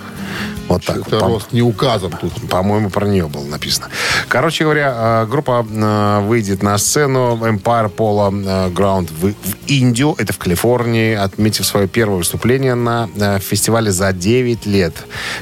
[0.69, 0.99] Вот так.
[0.99, 2.33] Это По- рост не указан тут.
[2.49, 3.89] По-моему, про нее было написано.
[4.29, 9.33] Короче говоря, э, группа э, выйдет на сцену Empire Polo э, Ground в,
[9.67, 13.09] Индию, это в Калифорнии, отметив свое первое выступление на
[13.41, 14.95] фестивале за 9 лет.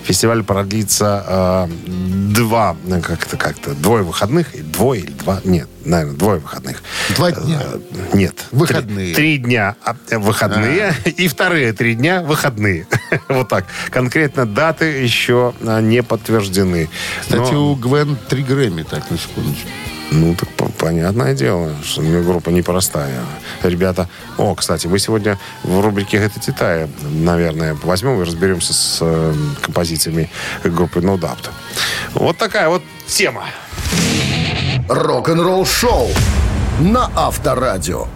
[0.05, 6.83] Фестиваль продлится два, как-то как-то, двое выходных, и двое или два, нет, наверное, двое выходных.
[7.17, 7.61] Два дня.
[7.63, 7.79] Э,
[8.15, 8.45] Нет.
[8.53, 9.15] Выходные.
[9.15, 12.87] Три, три дня а, э, выходные и вторые три дня выходные.
[13.29, 13.67] вот так.
[13.91, 16.89] Конкретно даты еще а, не подтверждены.
[17.21, 19.69] Кстати, Но- у Гвен три Грэмми, так, на секундочку.
[20.11, 23.21] ну, так по- понятное дело, что у нее группа непростая.
[23.63, 29.35] Ребята, о, кстати, мы сегодня в рубрике «Это Титая», наверное, возьмем и разберемся с э,
[29.63, 30.31] композициями
[30.63, 31.49] группы No Doubt.
[32.15, 33.45] Вот такая вот тема.
[34.89, 36.11] Рок-н-ролл-шоу
[36.81, 38.07] на Авторадио.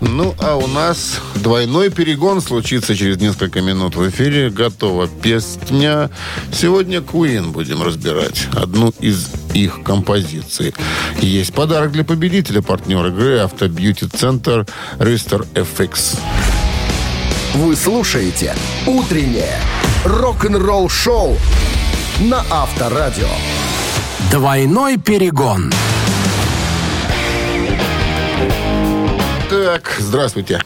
[0.00, 4.50] Ну, а у нас двойной перегон случится через несколько минут в эфире.
[4.50, 6.10] Готова песня.
[6.52, 8.46] Сегодня Queen будем разбирать.
[8.52, 10.74] Одну из их композиций.
[11.20, 14.66] Есть подарок для победителя, партнер игры Автобьюти-центр
[15.00, 16.20] Ристер FX.
[17.54, 18.54] Вы слушаете
[18.86, 19.58] «Утреннее
[20.04, 21.36] рок-н-ролл-шоу»
[22.20, 23.28] на Авторадио.
[24.30, 25.72] Двойной перегон.
[29.48, 30.60] Так, здравствуйте.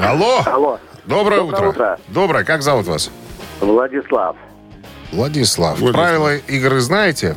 [0.00, 0.42] Алло.
[0.46, 0.80] Алло.
[1.04, 1.68] Доброе, Доброе утро.
[1.68, 1.98] утро.
[2.08, 2.44] Доброе.
[2.44, 3.10] Как зовут вас?
[3.60, 4.36] Владислав.
[5.12, 5.78] Владислав.
[5.78, 5.92] Владислав.
[5.92, 7.36] Правила игры знаете?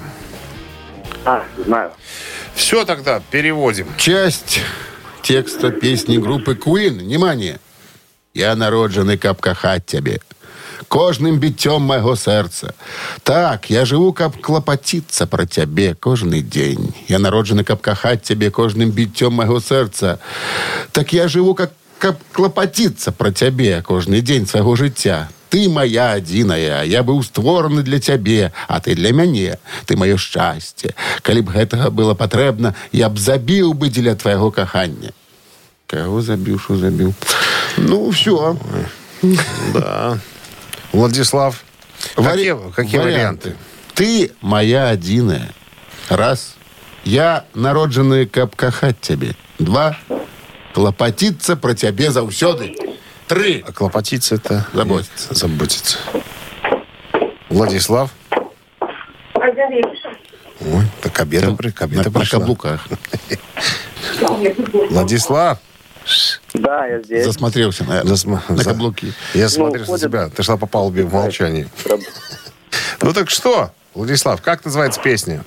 [1.25, 1.91] А, знаю.
[2.55, 3.87] Все тогда переводим.
[3.97, 4.61] Часть
[5.21, 6.99] текста песни группы Queen.
[6.99, 7.59] Внимание.
[8.33, 10.19] Я народжений, каб кахать тебе
[10.88, 12.74] Кожним биттем моего сердца.
[13.22, 16.94] Так, я живу, каб клопотиться про тебе кожний день.
[17.08, 20.18] Я народжений, каб кахать тебе кожним биттем моего сердца.
[20.92, 25.28] Так я живу, как каб клопотиться про тебе кожний день свайго жыцця.
[25.52, 29.58] Ты моя адзіная, я быў створаны для цябе, а ты для мяне.
[29.84, 30.96] Ты маё шчасце.
[31.20, 35.12] Калі б гэтага было патрэбна, я б забіў бы дзеля твайго кахання.
[35.86, 37.12] Кого забіў, що забіў?
[37.76, 38.56] Ну, все.
[39.74, 40.18] Да.
[40.92, 41.62] Владислав.
[42.16, 43.54] Какие, какие варианты?
[43.94, 45.50] Ты моя адзіная.
[46.08, 46.56] Раз.
[47.04, 49.34] Я народжаны, каб кахаць цябе.
[49.58, 49.96] Два.
[50.74, 52.74] Клапаціцца пра цябе заўсёды.
[53.28, 53.64] Три.
[53.66, 54.66] А клопотиться это...
[54.72, 55.28] Заботиться.
[55.28, 55.98] Нет, заботиться.
[57.48, 58.10] Владислав.
[60.64, 62.38] Ой, так кабета, при- На, кабета на пришла.
[62.40, 62.86] каблуках.
[64.90, 65.58] Владислав.
[66.54, 67.24] Да, я здесь.
[67.24, 68.12] Засмотрелся, наверное.
[68.12, 69.12] Засма- На за- каблуки.
[69.34, 70.02] Я смотрю на ходит.
[70.08, 70.28] тебя.
[70.28, 71.68] Ты шла по палубе в молчании.
[73.00, 75.44] Ну так что, Владислав, как называется песня?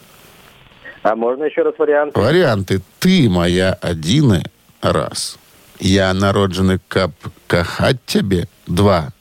[1.04, 2.16] А можно еще раз вариант?
[2.18, 2.82] Варианты.
[3.00, 4.46] Ты моя адзіная.
[4.82, 5.38] Раз.
[5.80, 7.12] Я народжаны, каб
[7.48, 8.48] кахаць цябе.
[8.66, 9.12] Два.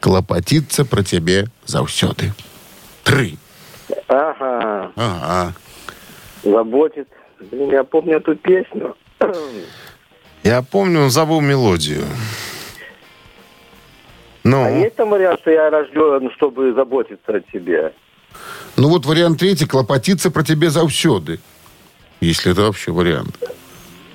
[0.00, 2.32] Клапаціцца пра цябе заўсёды.
[3.04, 3.38] Три.
[4.08, 5.54] Ага, Ага.
[6.44, 7.08] заботит.
[7.50, 8.94] Блин, я помню эту песню.
[10.45, 12.03] Я помню, он забыл мелодию.
[14.43, 17.91] А Ну, есть там вариант, что я рожден, чтобы заботиться о тебе?
[18.77, 19.65] Ну вот вариант третий.
[19.65, 21.39] Клопотиться про тебе заўсёды.
[22.21, 23.35] Если это вообще вариант.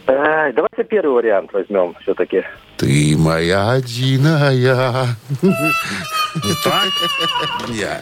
[0.06, 2.44] Ай, давайте первый вариант возьмем все-таки.
[2.76, 5.16] Ты моя одиная.
[5.42, 6.86] не так?
[7.70, 8.00] Я.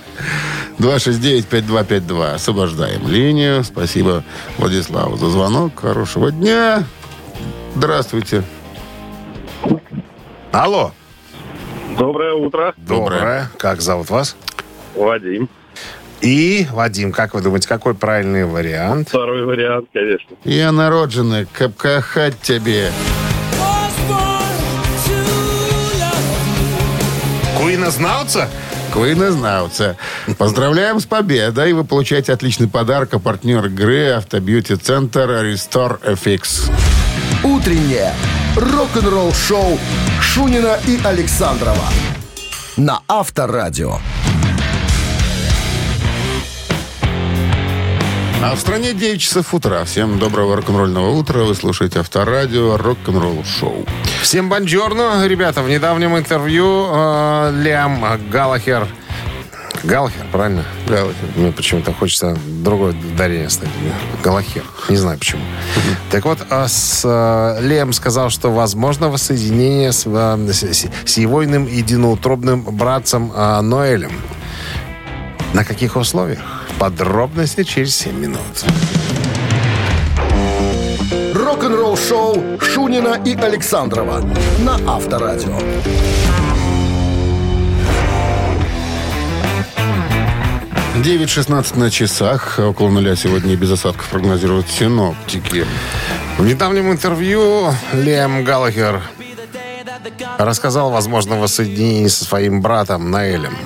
[0.78, 2.34] 269-5252.
[2.34, 3.64] Освобождаем линию.
[3.64, 4.22] Спасибо
[4.58, 5.80] Владиславу за звонок.
[5.80, 6.84] Хорошего дня.
[7.78, 8.42] Здравствуйте.
[10.50, 10.90] Алло.
[11.96, 13.48] Доброе утро, Доброе.
[13.56, 14.34] Как зовут вас?
[14.96, 15.48] Вадим.
[16.20, 19.10] И, Вадим, как вы думаете, какой правильный вариант?
[19.10, 20.34] Второй вариант, конечно.
[20.42, 22.90] Я народжены, каб кахать тебе.
[27.56, 28.48] Куина знауца?
[28.92, 29.96] Квин знауца.
[30.36, 31.72] Поздравляем с победой.
[31.74, 33.14] Вы получаете отличный подарок.
[33.14, 36.72] А партнер игры Автобьюти-центр Restore FX.
[37.44, 38.12] Утреннее
[38.56, 39.78] рок-н-ролл-шоу
[40.20, 41.84] Шунина и Александрова
[42.76, 43.98] на Авторадио.
[48.42, 49.84] А в стране 9 часов утра.
[49.84, 51.44] Всем доброго рок-н-ролльного утра.
[51.44, 53.86] Вы слушаете Авторадио Рок-н-ролл шоу.
[54.20, 55.62] Всем бонжорно, ребята.
[55.62, 58.88] В недавнем интервью э, Лиам Галахер...
[59.84, 60.64] Галахер, правильно?
[60.86, 61.28] Галахер.
[61.36, 63.72] Мне почему-то хочется другое ударение ставить.
[64.22, 64.64] Галахер.
[64.88, 65.42] Не знаю почему.
[66.10, 71.44] Так вот, а с, э, Лем сказал, что возможно воссоединение с, э, с, с его
[71.44, 74.12] иным единоутробным братцем э, Ноэлем.
[75.54, 76.40] На каких условиях?
[76.78, 78.64] Подробности через 7 минут.
[81.34, 84.22] Рок-н-ролл-шоу Шунина и Александрова
[84.60, 85.58] на Авторадио.
[91.02, 92.58] 9.16 на часах.
[92.58, 95.64] Около нуля сегодня без осадков прогнозируют синоптики.
[96.38, 99.00] В недавнем интервью Лем Галлахер
[100.38, 103.56] рассказал о возможном воссоединении со своим братом Наэлем.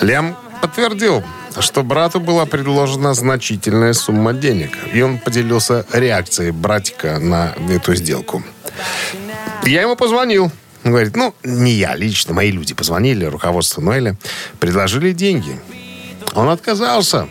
[0.00, 1.22] Лем подтвердил,
[1.60, 8.42] что брату была предложена значительная сумма денег, и он поделился реакцией братика на эту сделку.
[9.64, 10.50] Я ему позвонил.
[10.84, 14.16] Он говорит, ну, не я лично, мои люди позвонили, руководство Ноэля,
[14.60, 15.60] предложили деньги.
[16.38, 17.28] Он отказался.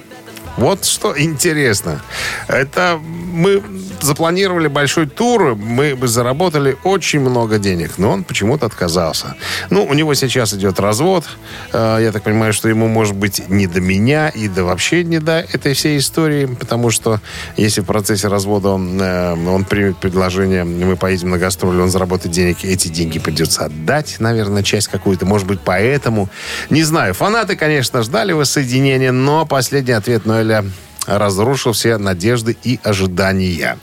[0.57, 2.01] Вот что интересно.
[2.49, 3.63] Это мы
[4.01, 9.35] запланировали большой тур, мы бы заработали очень много денег, но он почему-то отказался.
[9.69, 11.25] Ну, у него сейчас идет развод.
[11.73, 15.19] Э, Я так понимаю, что ему, может быть, не до меня и да вообще не
[15.19, 17.19] до этой всей истории, потому что
[17.55, 22.33] если в процессе развода он, э, он примет предложение, мы поедем на гастроли, он заработает
[22.33, 26.29] денег, эти деньги придется отдать, наверное, часть какую-то, может быть, поэтому.
[26.69, 27.13] Не знаю.
[27.13, 30.65] Фанаты, конечно, ждали воссоединения, но последний ответ Ноэля
[31.07, 33.79] разрушил все надежды и ожидания.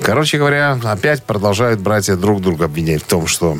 [0.00, 3.58] Короче говоря, опять продолжают братья друг друга обвинять в том, что,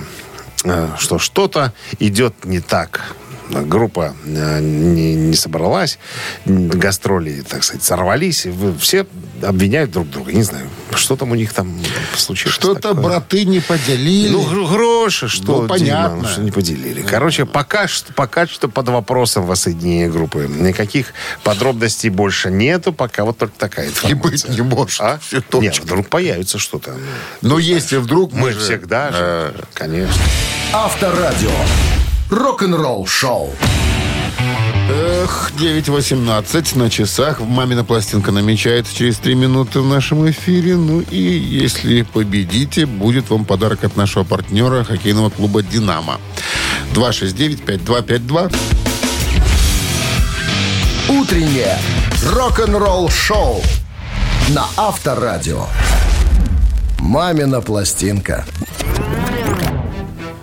[0.64, 3.16] э, что что-то идет не так.
[3.50, 5.98] Группа э, не, не собралась,
[6.46, 8.46] гастроли, так сказать, сорвались.
[8.78, 9.06] Все
[9.42, 10.32] обвиняют друг друга.
[10.32, 11.74] Не знаю, Что там у них там
[12.16, 12.54] случилось?
[12.54, 13.02] Что-то такое?
[13.02, 14.28] браты не поделили.
[14.32, 16.16] Ну, гр- гроши, что, Ну, понятно.
[16.18, 17.02] Дима, что не поделили.
[17.02, 20.46] Короче, пока что, пока что под вопросом воссоединения группы.
[20.48, 24.20] Никаких подробностей больше нету, пока вот только такая и информация.
[24.22, 25.00] быть не может.
[25.00, 25.18] А?
[25.26, 25.84] Все Нет, точно.
[25.84, 26.94] вдруг появится что-то.
[27.40, 30.22] Но если вдруг Мы же- всегда же, конечно.
[30.72, 31.50] Авторадио.
[32.30, 33.50] Рок-н-ролл шоу.
[34.88, 37.40] Эх, 9.18 на часах.
[37.40, 40.76] Мамина пластинка намечается через 3 минуты в нашем эфире.
[40.76, 46.20] Ну и если победите, будет вам подарок от нашего партнера хоккейного клуба «Динамо».
[46.94, 48.54] 269-5252.
[51.08, 51.78] Утреннее
[52.26, 53.60] рок-н-ролл шоу
[54.50, 55.66] на Авторадио.
[57.00, 58.46] Мамина пластинка.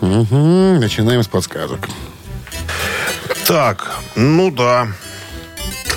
[0.02, 1.88] Мгм, Начинаем с подсказок.
[3.46, 4.88] Так, ну да.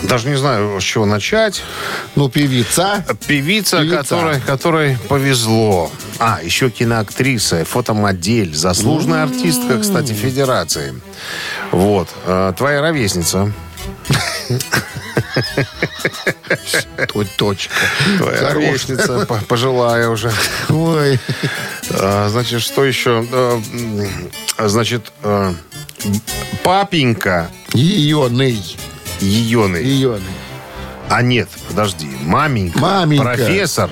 [0.03, 1.63] Даже не знаю, с чего начать.
[2.15, 3.05] Ну, певица.
[3.27, 3.97] Певица, Певица.
[3.99, 5.91] Которой, которой повезло.
[6.19, 10.99] А, еще киноактриса, фотомодель, заслуженная артистка, кстати, Федерации.
[11.71, 12.09] Вот.
[12.25, 13.53] э, Твоя ровесница.
[17.37, 17.73] Точка.
[18.19, 20.33] Твоя ровесница, по- пожилая уже.
[20.69, 21.19] Ой.
[21.93, 23.25] А, Значит, что еще?
[23.31, 24.07] М,
[24.59, 25.55] Значит, э,
[26.63, 28.63] папенька Ионый.
[29.21, 30.03] Ееный.
[30.03, 30.23] Ионый.
[31.09, 32.09] А нет, подожди.
[32.23, 32.79] Маменька.
[32.79, 33.25] Маменька.
[33.25, 33.91] Профессор.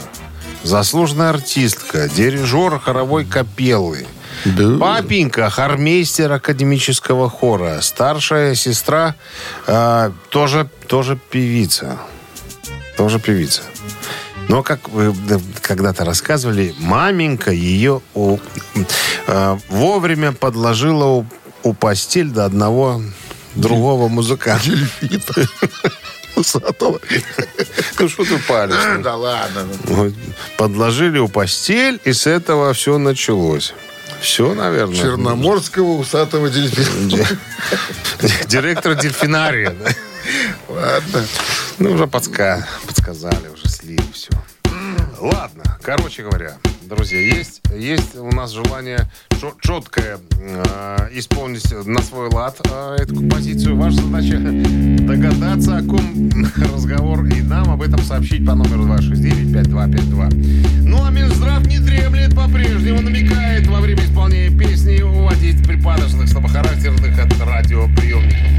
[0.63, 2.09] Заслуженная артистка.
[2.09, 4.07] Дирижер хоровой капеллы.
[4.45, 4.79] Да.
[4.79, 7.81] Папенька, хормейстер академического хора.
[7.81, 9.17] Старшая сестра
[9.67, 11.99] э, тоже, тоже певица.
[12.97, 13.63] Тоже певица.
[14.49, 18.39] Но, как вы да, когда-то рассказывали, маменька ее у-
[19.27, 21.27] э, вовремя подложила у,
[21.63, 23.03] у постель до одного
[23.55, 24.71] другого музыканта.
[26.37, 27.01] Усатого.
[27.99, 29.03] Ну, что ты палишь?
[29.03, 29.67] Да ладно.
[29.85, 30.13] Вот.
[30.57, 33.75] Подложили у постель, и с этого все началось.
[34.21, 34.97] Все, наверное.
[34.97, 37.27] Черноморского усатого дельфина.
[38.47, 39.75] Директор дельфинария.
[40.69, 41.25] Ладно.
[41.79, 42.67] Ну, уже подска...
[42.87, 44.31] подсказали, уже слили все.
[45.21, 46.53] Ладно, короче говоря,
[46.83, 49.09] друзья, есть, есть у нас желание
[49.61, 53.77] четкое э, исполнить на свой лад э, эту композицию.
[53.77, 56.31] Ваша задача догадаться, о ком
[56.73, 60.85] разговор, и нам об этом сообщить по номеру 269-5252.
[60.85, 67.41] Ну, а Минздрав не дремлет по-прежнему, намекает во время исполнения песни уводить припадочных слабохарактерных от
[67.41, 68.59] радиоприемников.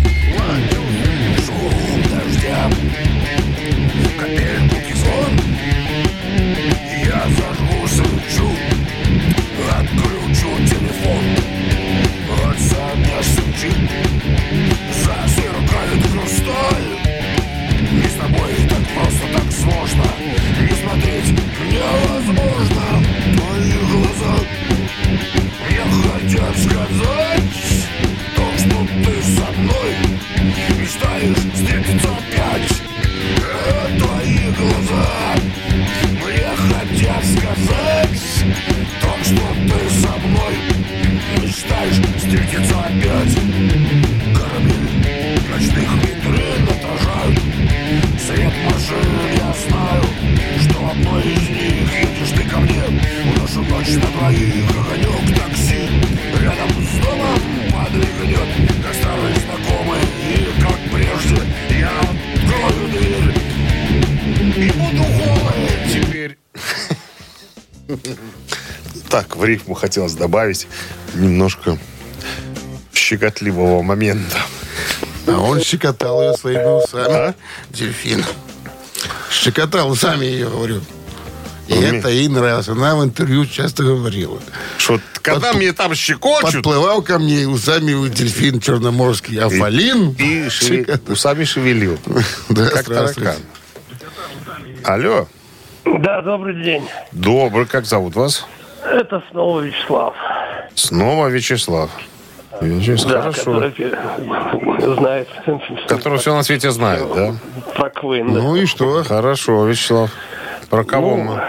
[2.42, 2.70] Я
[69.10, 70.68] Так, в рифму хотелось добавить
[71.16, 71.78] немножко
[72.94, 74.38] щекотливого момента.
[75.28, 77.34] А он щекотал ее своими усами.
[77.72, 78.24] Дельфин.
[79.32, 80.82] Щекотал усами ее, говорю.
[81.68, 82.68] И Уме- это ей нравилось.
[82.68, 84.40] Она в интервью часто говорила.
[84.78, 89.38] Что, когда Под- мне там щекочут, Подплывал ко мне и усами у дельфин черноморский.
[89.40, 90.12] А Фалин...
[90.18, 92.00] и шеве- усами шевелил.
[92.50, 93.36] Да, как таракан.
[94.84, 95.28] Алло.
[95.86, 96.88] Да, добрый день.
[97.12, 97.66] Добрый.
[97.68, 98.46] Как зовут вас?
[98.84, 100.14] Это снова Вячеслав.
[100.76, 101.90] Снова Вячеслав.
[102.62, 103.54] Вячеслав, Да, хорошо.
[103.62, 105.28] который знает
[105.88, 107.34] Который все на свете знает, да?
[107.76, 108.34] про Квин.
[108.34, 108.42] да.
[108.42, 109.04] Ну и что?
[109.04, 110.10] Хорошо, Вячеслав.
[110.70, 111.42] Про кого Ну, мы?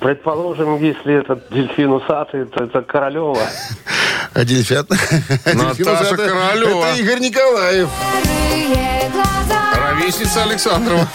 [0.00, 3.36] предположим, если этот дельфин усатый, то это Королева.
[4.34, 4.88] А дельфят?
[4.88, 6.86] дельфин Наташа Королева.
[6.86, 7.88] Это Игорь Николаев.
[9.94, 11.08] Ровесница Александрова.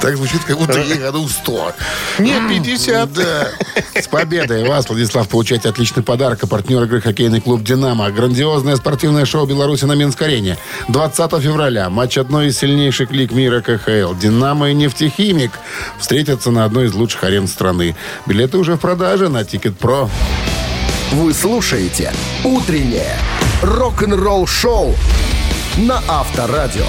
[0.00, 1.72] Так звучит, как будто ей году 100.
[2.18, 3.12] Не, 50.
[3.12, 3.48] Да.
[3.94, 6.42] С победой вас, Владислав, получаете отличный подарок.
[6.42, 8.10] А партнер игры хоккейный клуб «Динамо».
[8.10, 10.58] Грандиозное спортивное шоу Беларуси на Минск-арене.
[10.88, 11.90] 20 февраля.
[11.90, 14.14] Матч одной из сильнейших лиг мира КХЛ.
[14.14, 15.52] «Динамо» и «Нефтехимик»
[15.98, 17.96] встретятся на одной из лучших арен страны.
[18.26, 20.08] Билеты уже в продаже на Ticketpro.
[21.12, 22.12] Вы слушаете
[22.44, 23.16] «Утреннее
[23.62, 24.94] рок-н-ролл-шоу»
[25.76, 26.84] на Авторадио.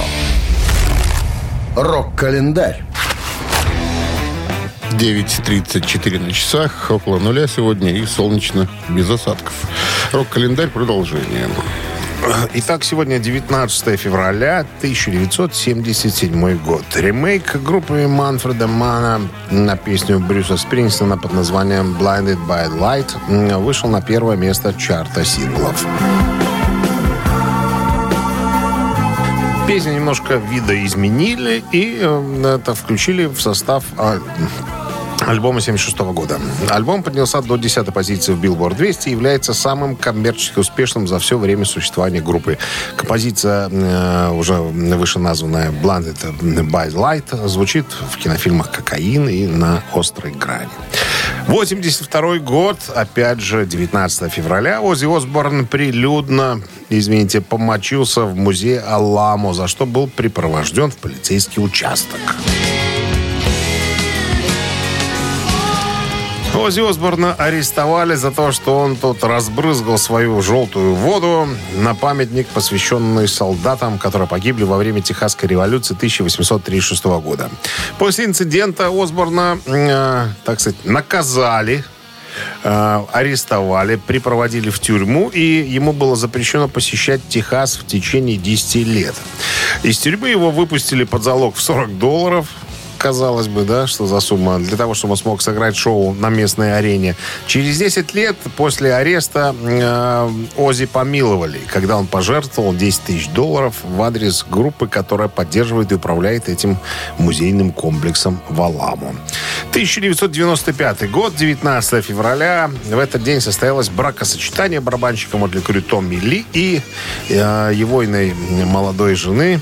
[1.75, 2.83] Рок-календарь.
[4.91, 9.53] 9.34 на часах, около нуля сегодня и солнечно, без осадков.
[10.11, 11.47] Рок-календарь продолжение.
[12.53, 16.83] Итак, сегодня 19 февраля 1977 год.
[16.95, 24.01] Ремейк группы Манфреда Мана на песню Брюса Спрингстона под названием Blinded by Light вышел на
[24.01, 25.85] первое место чарта синглов.
[29.71, 34.19] Песню немножко видоизменили и э, это включили в состав а,
[35.25, 36.41] альбома 76 года.
[36.69, 41.37] Альбом поднялся до 10 позиции в Billboard 200 и является самым коммерчески успешным за все
[41.37, 42.57] время существования группы.
[42.97, 50.67] Композиция, э, уже вышеназванная Blinded by Light, звучит в кинофильмах «Кокаин» и «На острой грани».
[51.51, 59.67] 82 год, опять же, 19 февраля, Оззи Осборн прилюдно, извините, помочился в музее Аламо, за
[59.67, 62.37] что был припровожден в полицейский участок.
[66.53, 71.47] Оззи Осборна арестовали за то, что он тут разбрызгал свою желтую воду
[71.77, 77.49] на памятник, посвященный солдатам, которые погибли во время Техасской революции 1836 года.
[77.97, 81.85] После инцидента Осборна, э, так сказать, наказали
[82.63, 89.15] э, арестовали, припроводили в тюрьму, и ему было запрещено посещать Техас в течение 10 лет.
[89.83, 92.47] Из тюрьмы его выпустили под залог в 40 долларов,
[93.01, 96.77] казалось бы, да, что за сумма, для того, чтобы он смог сыграть шоу на местной
[96.77, 97.15] арене.
[97.47, 104.01] Через 10 лет после ареста э, Ози помиловали, когда он пожертвовал 10 тысяч долларов в
[104.03, 106.77] адрес группы, которая поддерживает и управляет этим
[107.17, 109.15] музейным комплексом в Аламу.
[109.71, 112.69] 1995 год, 19 февраля.
[112.85, 116.81] В этот день состоялось бракосочетание барабанщика Мотли Крю Томми Ли и
[117.29, 118.35] э, его иной
[118.65, 119.59] молодой жены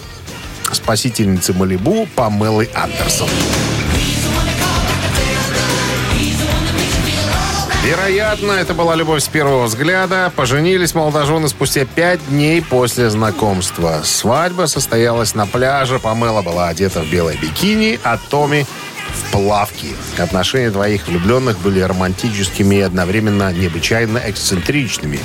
[0.75, 3.29] спасительницы Малибу Памелы Андерсон.
[7.83, 10.31] Вероятно, это была любовь с первого взгляда.
[10.35, 14.01] Поженились молодожены спустя пять дней после знакомства.
[14.03, 15.97] Свадьба состоялась на пляже.
[15.97, 18.67] Памела была одета в белое бикини, а Томми
[19.13, 19.87] в плавки.
[20.17, 25.19] Отношения двоих влюбленных были романтическими и одновременно необычайно эксцентричными.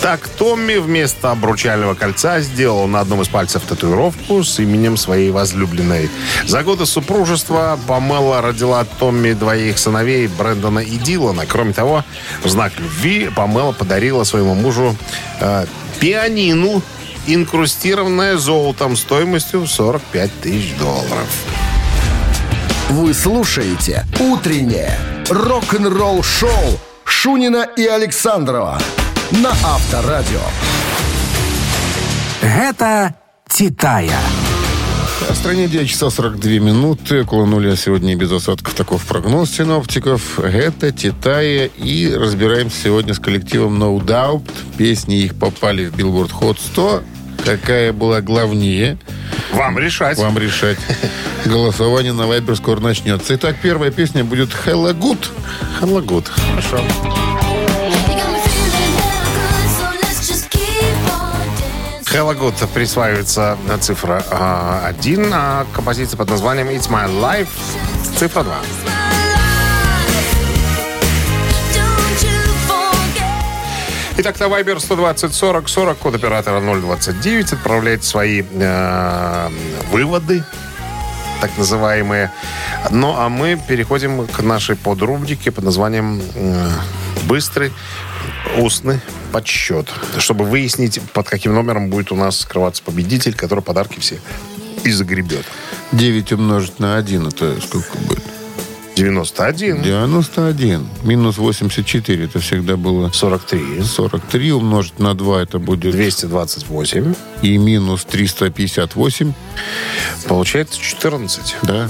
[0.00, 6.10] Так, Томми вместо обручального кольца сделал на одном из пальцев татуировку с именем своей возлюбленной.
[6.46, 11.46] За годы супружества Памела родила Томми двоих сыновей Брэндона и Дилана.
[11.46, 12.04] Кроме того,
[12.42, 14.96] в знак любви Памела подарила своему мужу
[15.40, 15.66] э,
[16.00, 16.82] пианину,
[17.26, 21.28] инкрустированное золотом стоимостью в 45 тысяч долларов.
[22.90, 28.78] Вы слушаете «Утреннее рок-н-ролл-шоу» Шунина и Александрова
[29.30, 30.40] на Авторадио.
[32.40, 33.14] Гэта
[33.46, 34.18] «Титая».
[35.28, 37.24] В стране 9 часа 42 минуты.
[37.24, 38.72] Около нуля сегодня без осадков.
[38.72, 40.40] Таков прогноз синоптиков.
[40.40, 41.66] Это Титая.
[41.66, 44.48] И разбираемся сегодня с коллективом No Doubt.
[44.78, 47.02] Песни их попали в Billboard Hot 100.
[47.48, 48.98] Какая была главнее?
[49.54, 50.18] Вам решать.
[50.18, 50.76] Вам решать.
[51.46, 53.34] Голосование на Вайбер скоро начнется.
[53.36, 55.28] Итак, первая песня будет Hella Good.
[55.80, 56.26] Hello, good.
[56.50, 56.84] Хорошо.
[62.12, 64.22] Hello Good присваивается цифра
[64.84, 67.48] 1, а композиция под названием It's My Life
[68.18, 68.54] цифра 2.
[74.20, 79.48] Итак, на Viber 120 40 40, код оператора 029, отправляйте свои э,
[79.92, 80.42] выводы,
[81.40, 82.32] так называемые.
[82.90, 86.68] Ну, а мы переходим к нашей подрубрике под названием э,
[87.28, 87.72] «Быстрый
[88.56, 89.00] устный
[89.30, 89.88] подсчет»,
[90.18, 94.18] чтобы выяснить, под каким номером будет у нас скрываться победитель, который подарки все
[94.82, 95.46] и загребет.
[95.92, 98.37] 9 умножить на 1, это сколько будет?
[98.98, 100.88] 91, 91.
[101.04, 104.52] Минус 84, это всегда было 43, 43.
[104.52, 109.32] Умножить на 2, это будет 228, и минус 358.
[110.26, 111.56] получается 14.
[111.62, 111.88] Да.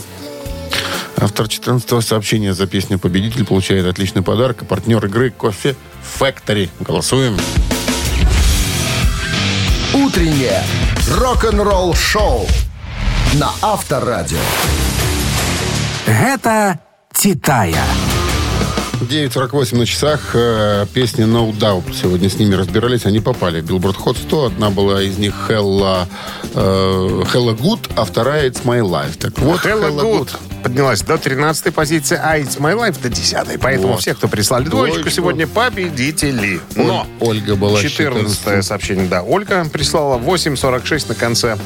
[1.17, 4.67] Автор 14-го сообщения за песню «Победитель» получает отличный подарок.
[4.69, 5.77] Партнер игры «Кофе
[6.21, 6.69] Factory».
[6.81, 7.39] Голосуем.
[9.95, 10.63] «Утреннее
[11.11, 12.47] рок-н-ролл-шоу»
[13.35, 14.39] на Авторадио.
[16.07, 16.79] Гэта
[17.19, 17.75] «Титая».
[19.01, 20.21] 9.48 на часах.
[20.35, 21.93] Э, песни No Doubt.
[22.01, 23.07] Сегодня с ними разбирались.
[23.07, 24.47] Они попали в Billboard Hot 100.
[24.47, 26.07] Одна была из них Hella,
[26.55, 26.59] э,
[27.33, 29.17] Hella Good, а вторая It's My Life.
[29.19, 30.29] Так вот, Hella Good
[30.63, 34.01] поднялась до 13 позиции, а It's My Life до 10 Поэтому Вот.
[34.01, 35.11] все, кто прислали двоечку, Двоечку.
[35.17, 36.61] сегодня победители.
[36.77, 38.63] Но Оль- Ольга была 14 14.
[38.65, 39.23] сообщение, да.
[39.23, 41.57] Ольга прислала 846 на конце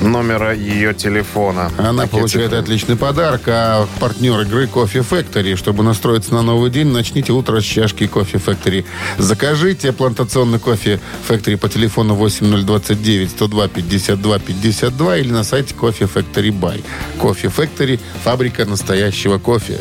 [0.00, 1.70] номера ее телефона.
[1.78, 2.62] Она Такие получает цифры.
[2.62, 5.56] отличный подарок, а партнер игры Coffee Factory.
[5.56, 8.84] Чтобы настроиться на новый день, начните утро с чашки Coffee Factory.
[9.18, 16.50] Закажите плантационный кофе Factory по телефону 8029 102 52 52 или на сайте Coffee Factory
[16.50, 16.82] Buy.
[17.18, 19.80] Coffee Factory– фабрика настоящего кофе.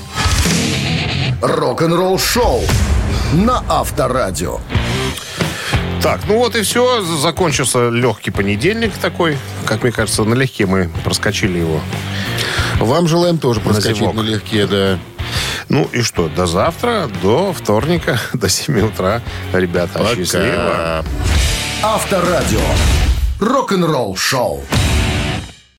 [1.42, 2.62] Рок-н-ролл шоу
[3.34, 4.60] на Авторадио.
[6.02, 7.02] Так, ну вот и все.
[7.04, 9.38] Закончился легкий понедельник такой.
[9.66, 11.82] Как мне кажется, налегке мы проскочили его.
[12.80, 14.16] Вам желаем тоже проскочить зевок.
[14.16, 15.00] налегке, да.
[15.70, 19.22] Ну и что, до завтра, до вторника, до 7 утра.
[19.54, 20.56] Ребята, счастливо.
[20.56, 21.04] Пока.
[21.84, 22.62] Авторадио.
[23.40, 24.64] Рок-н-ролл шоу.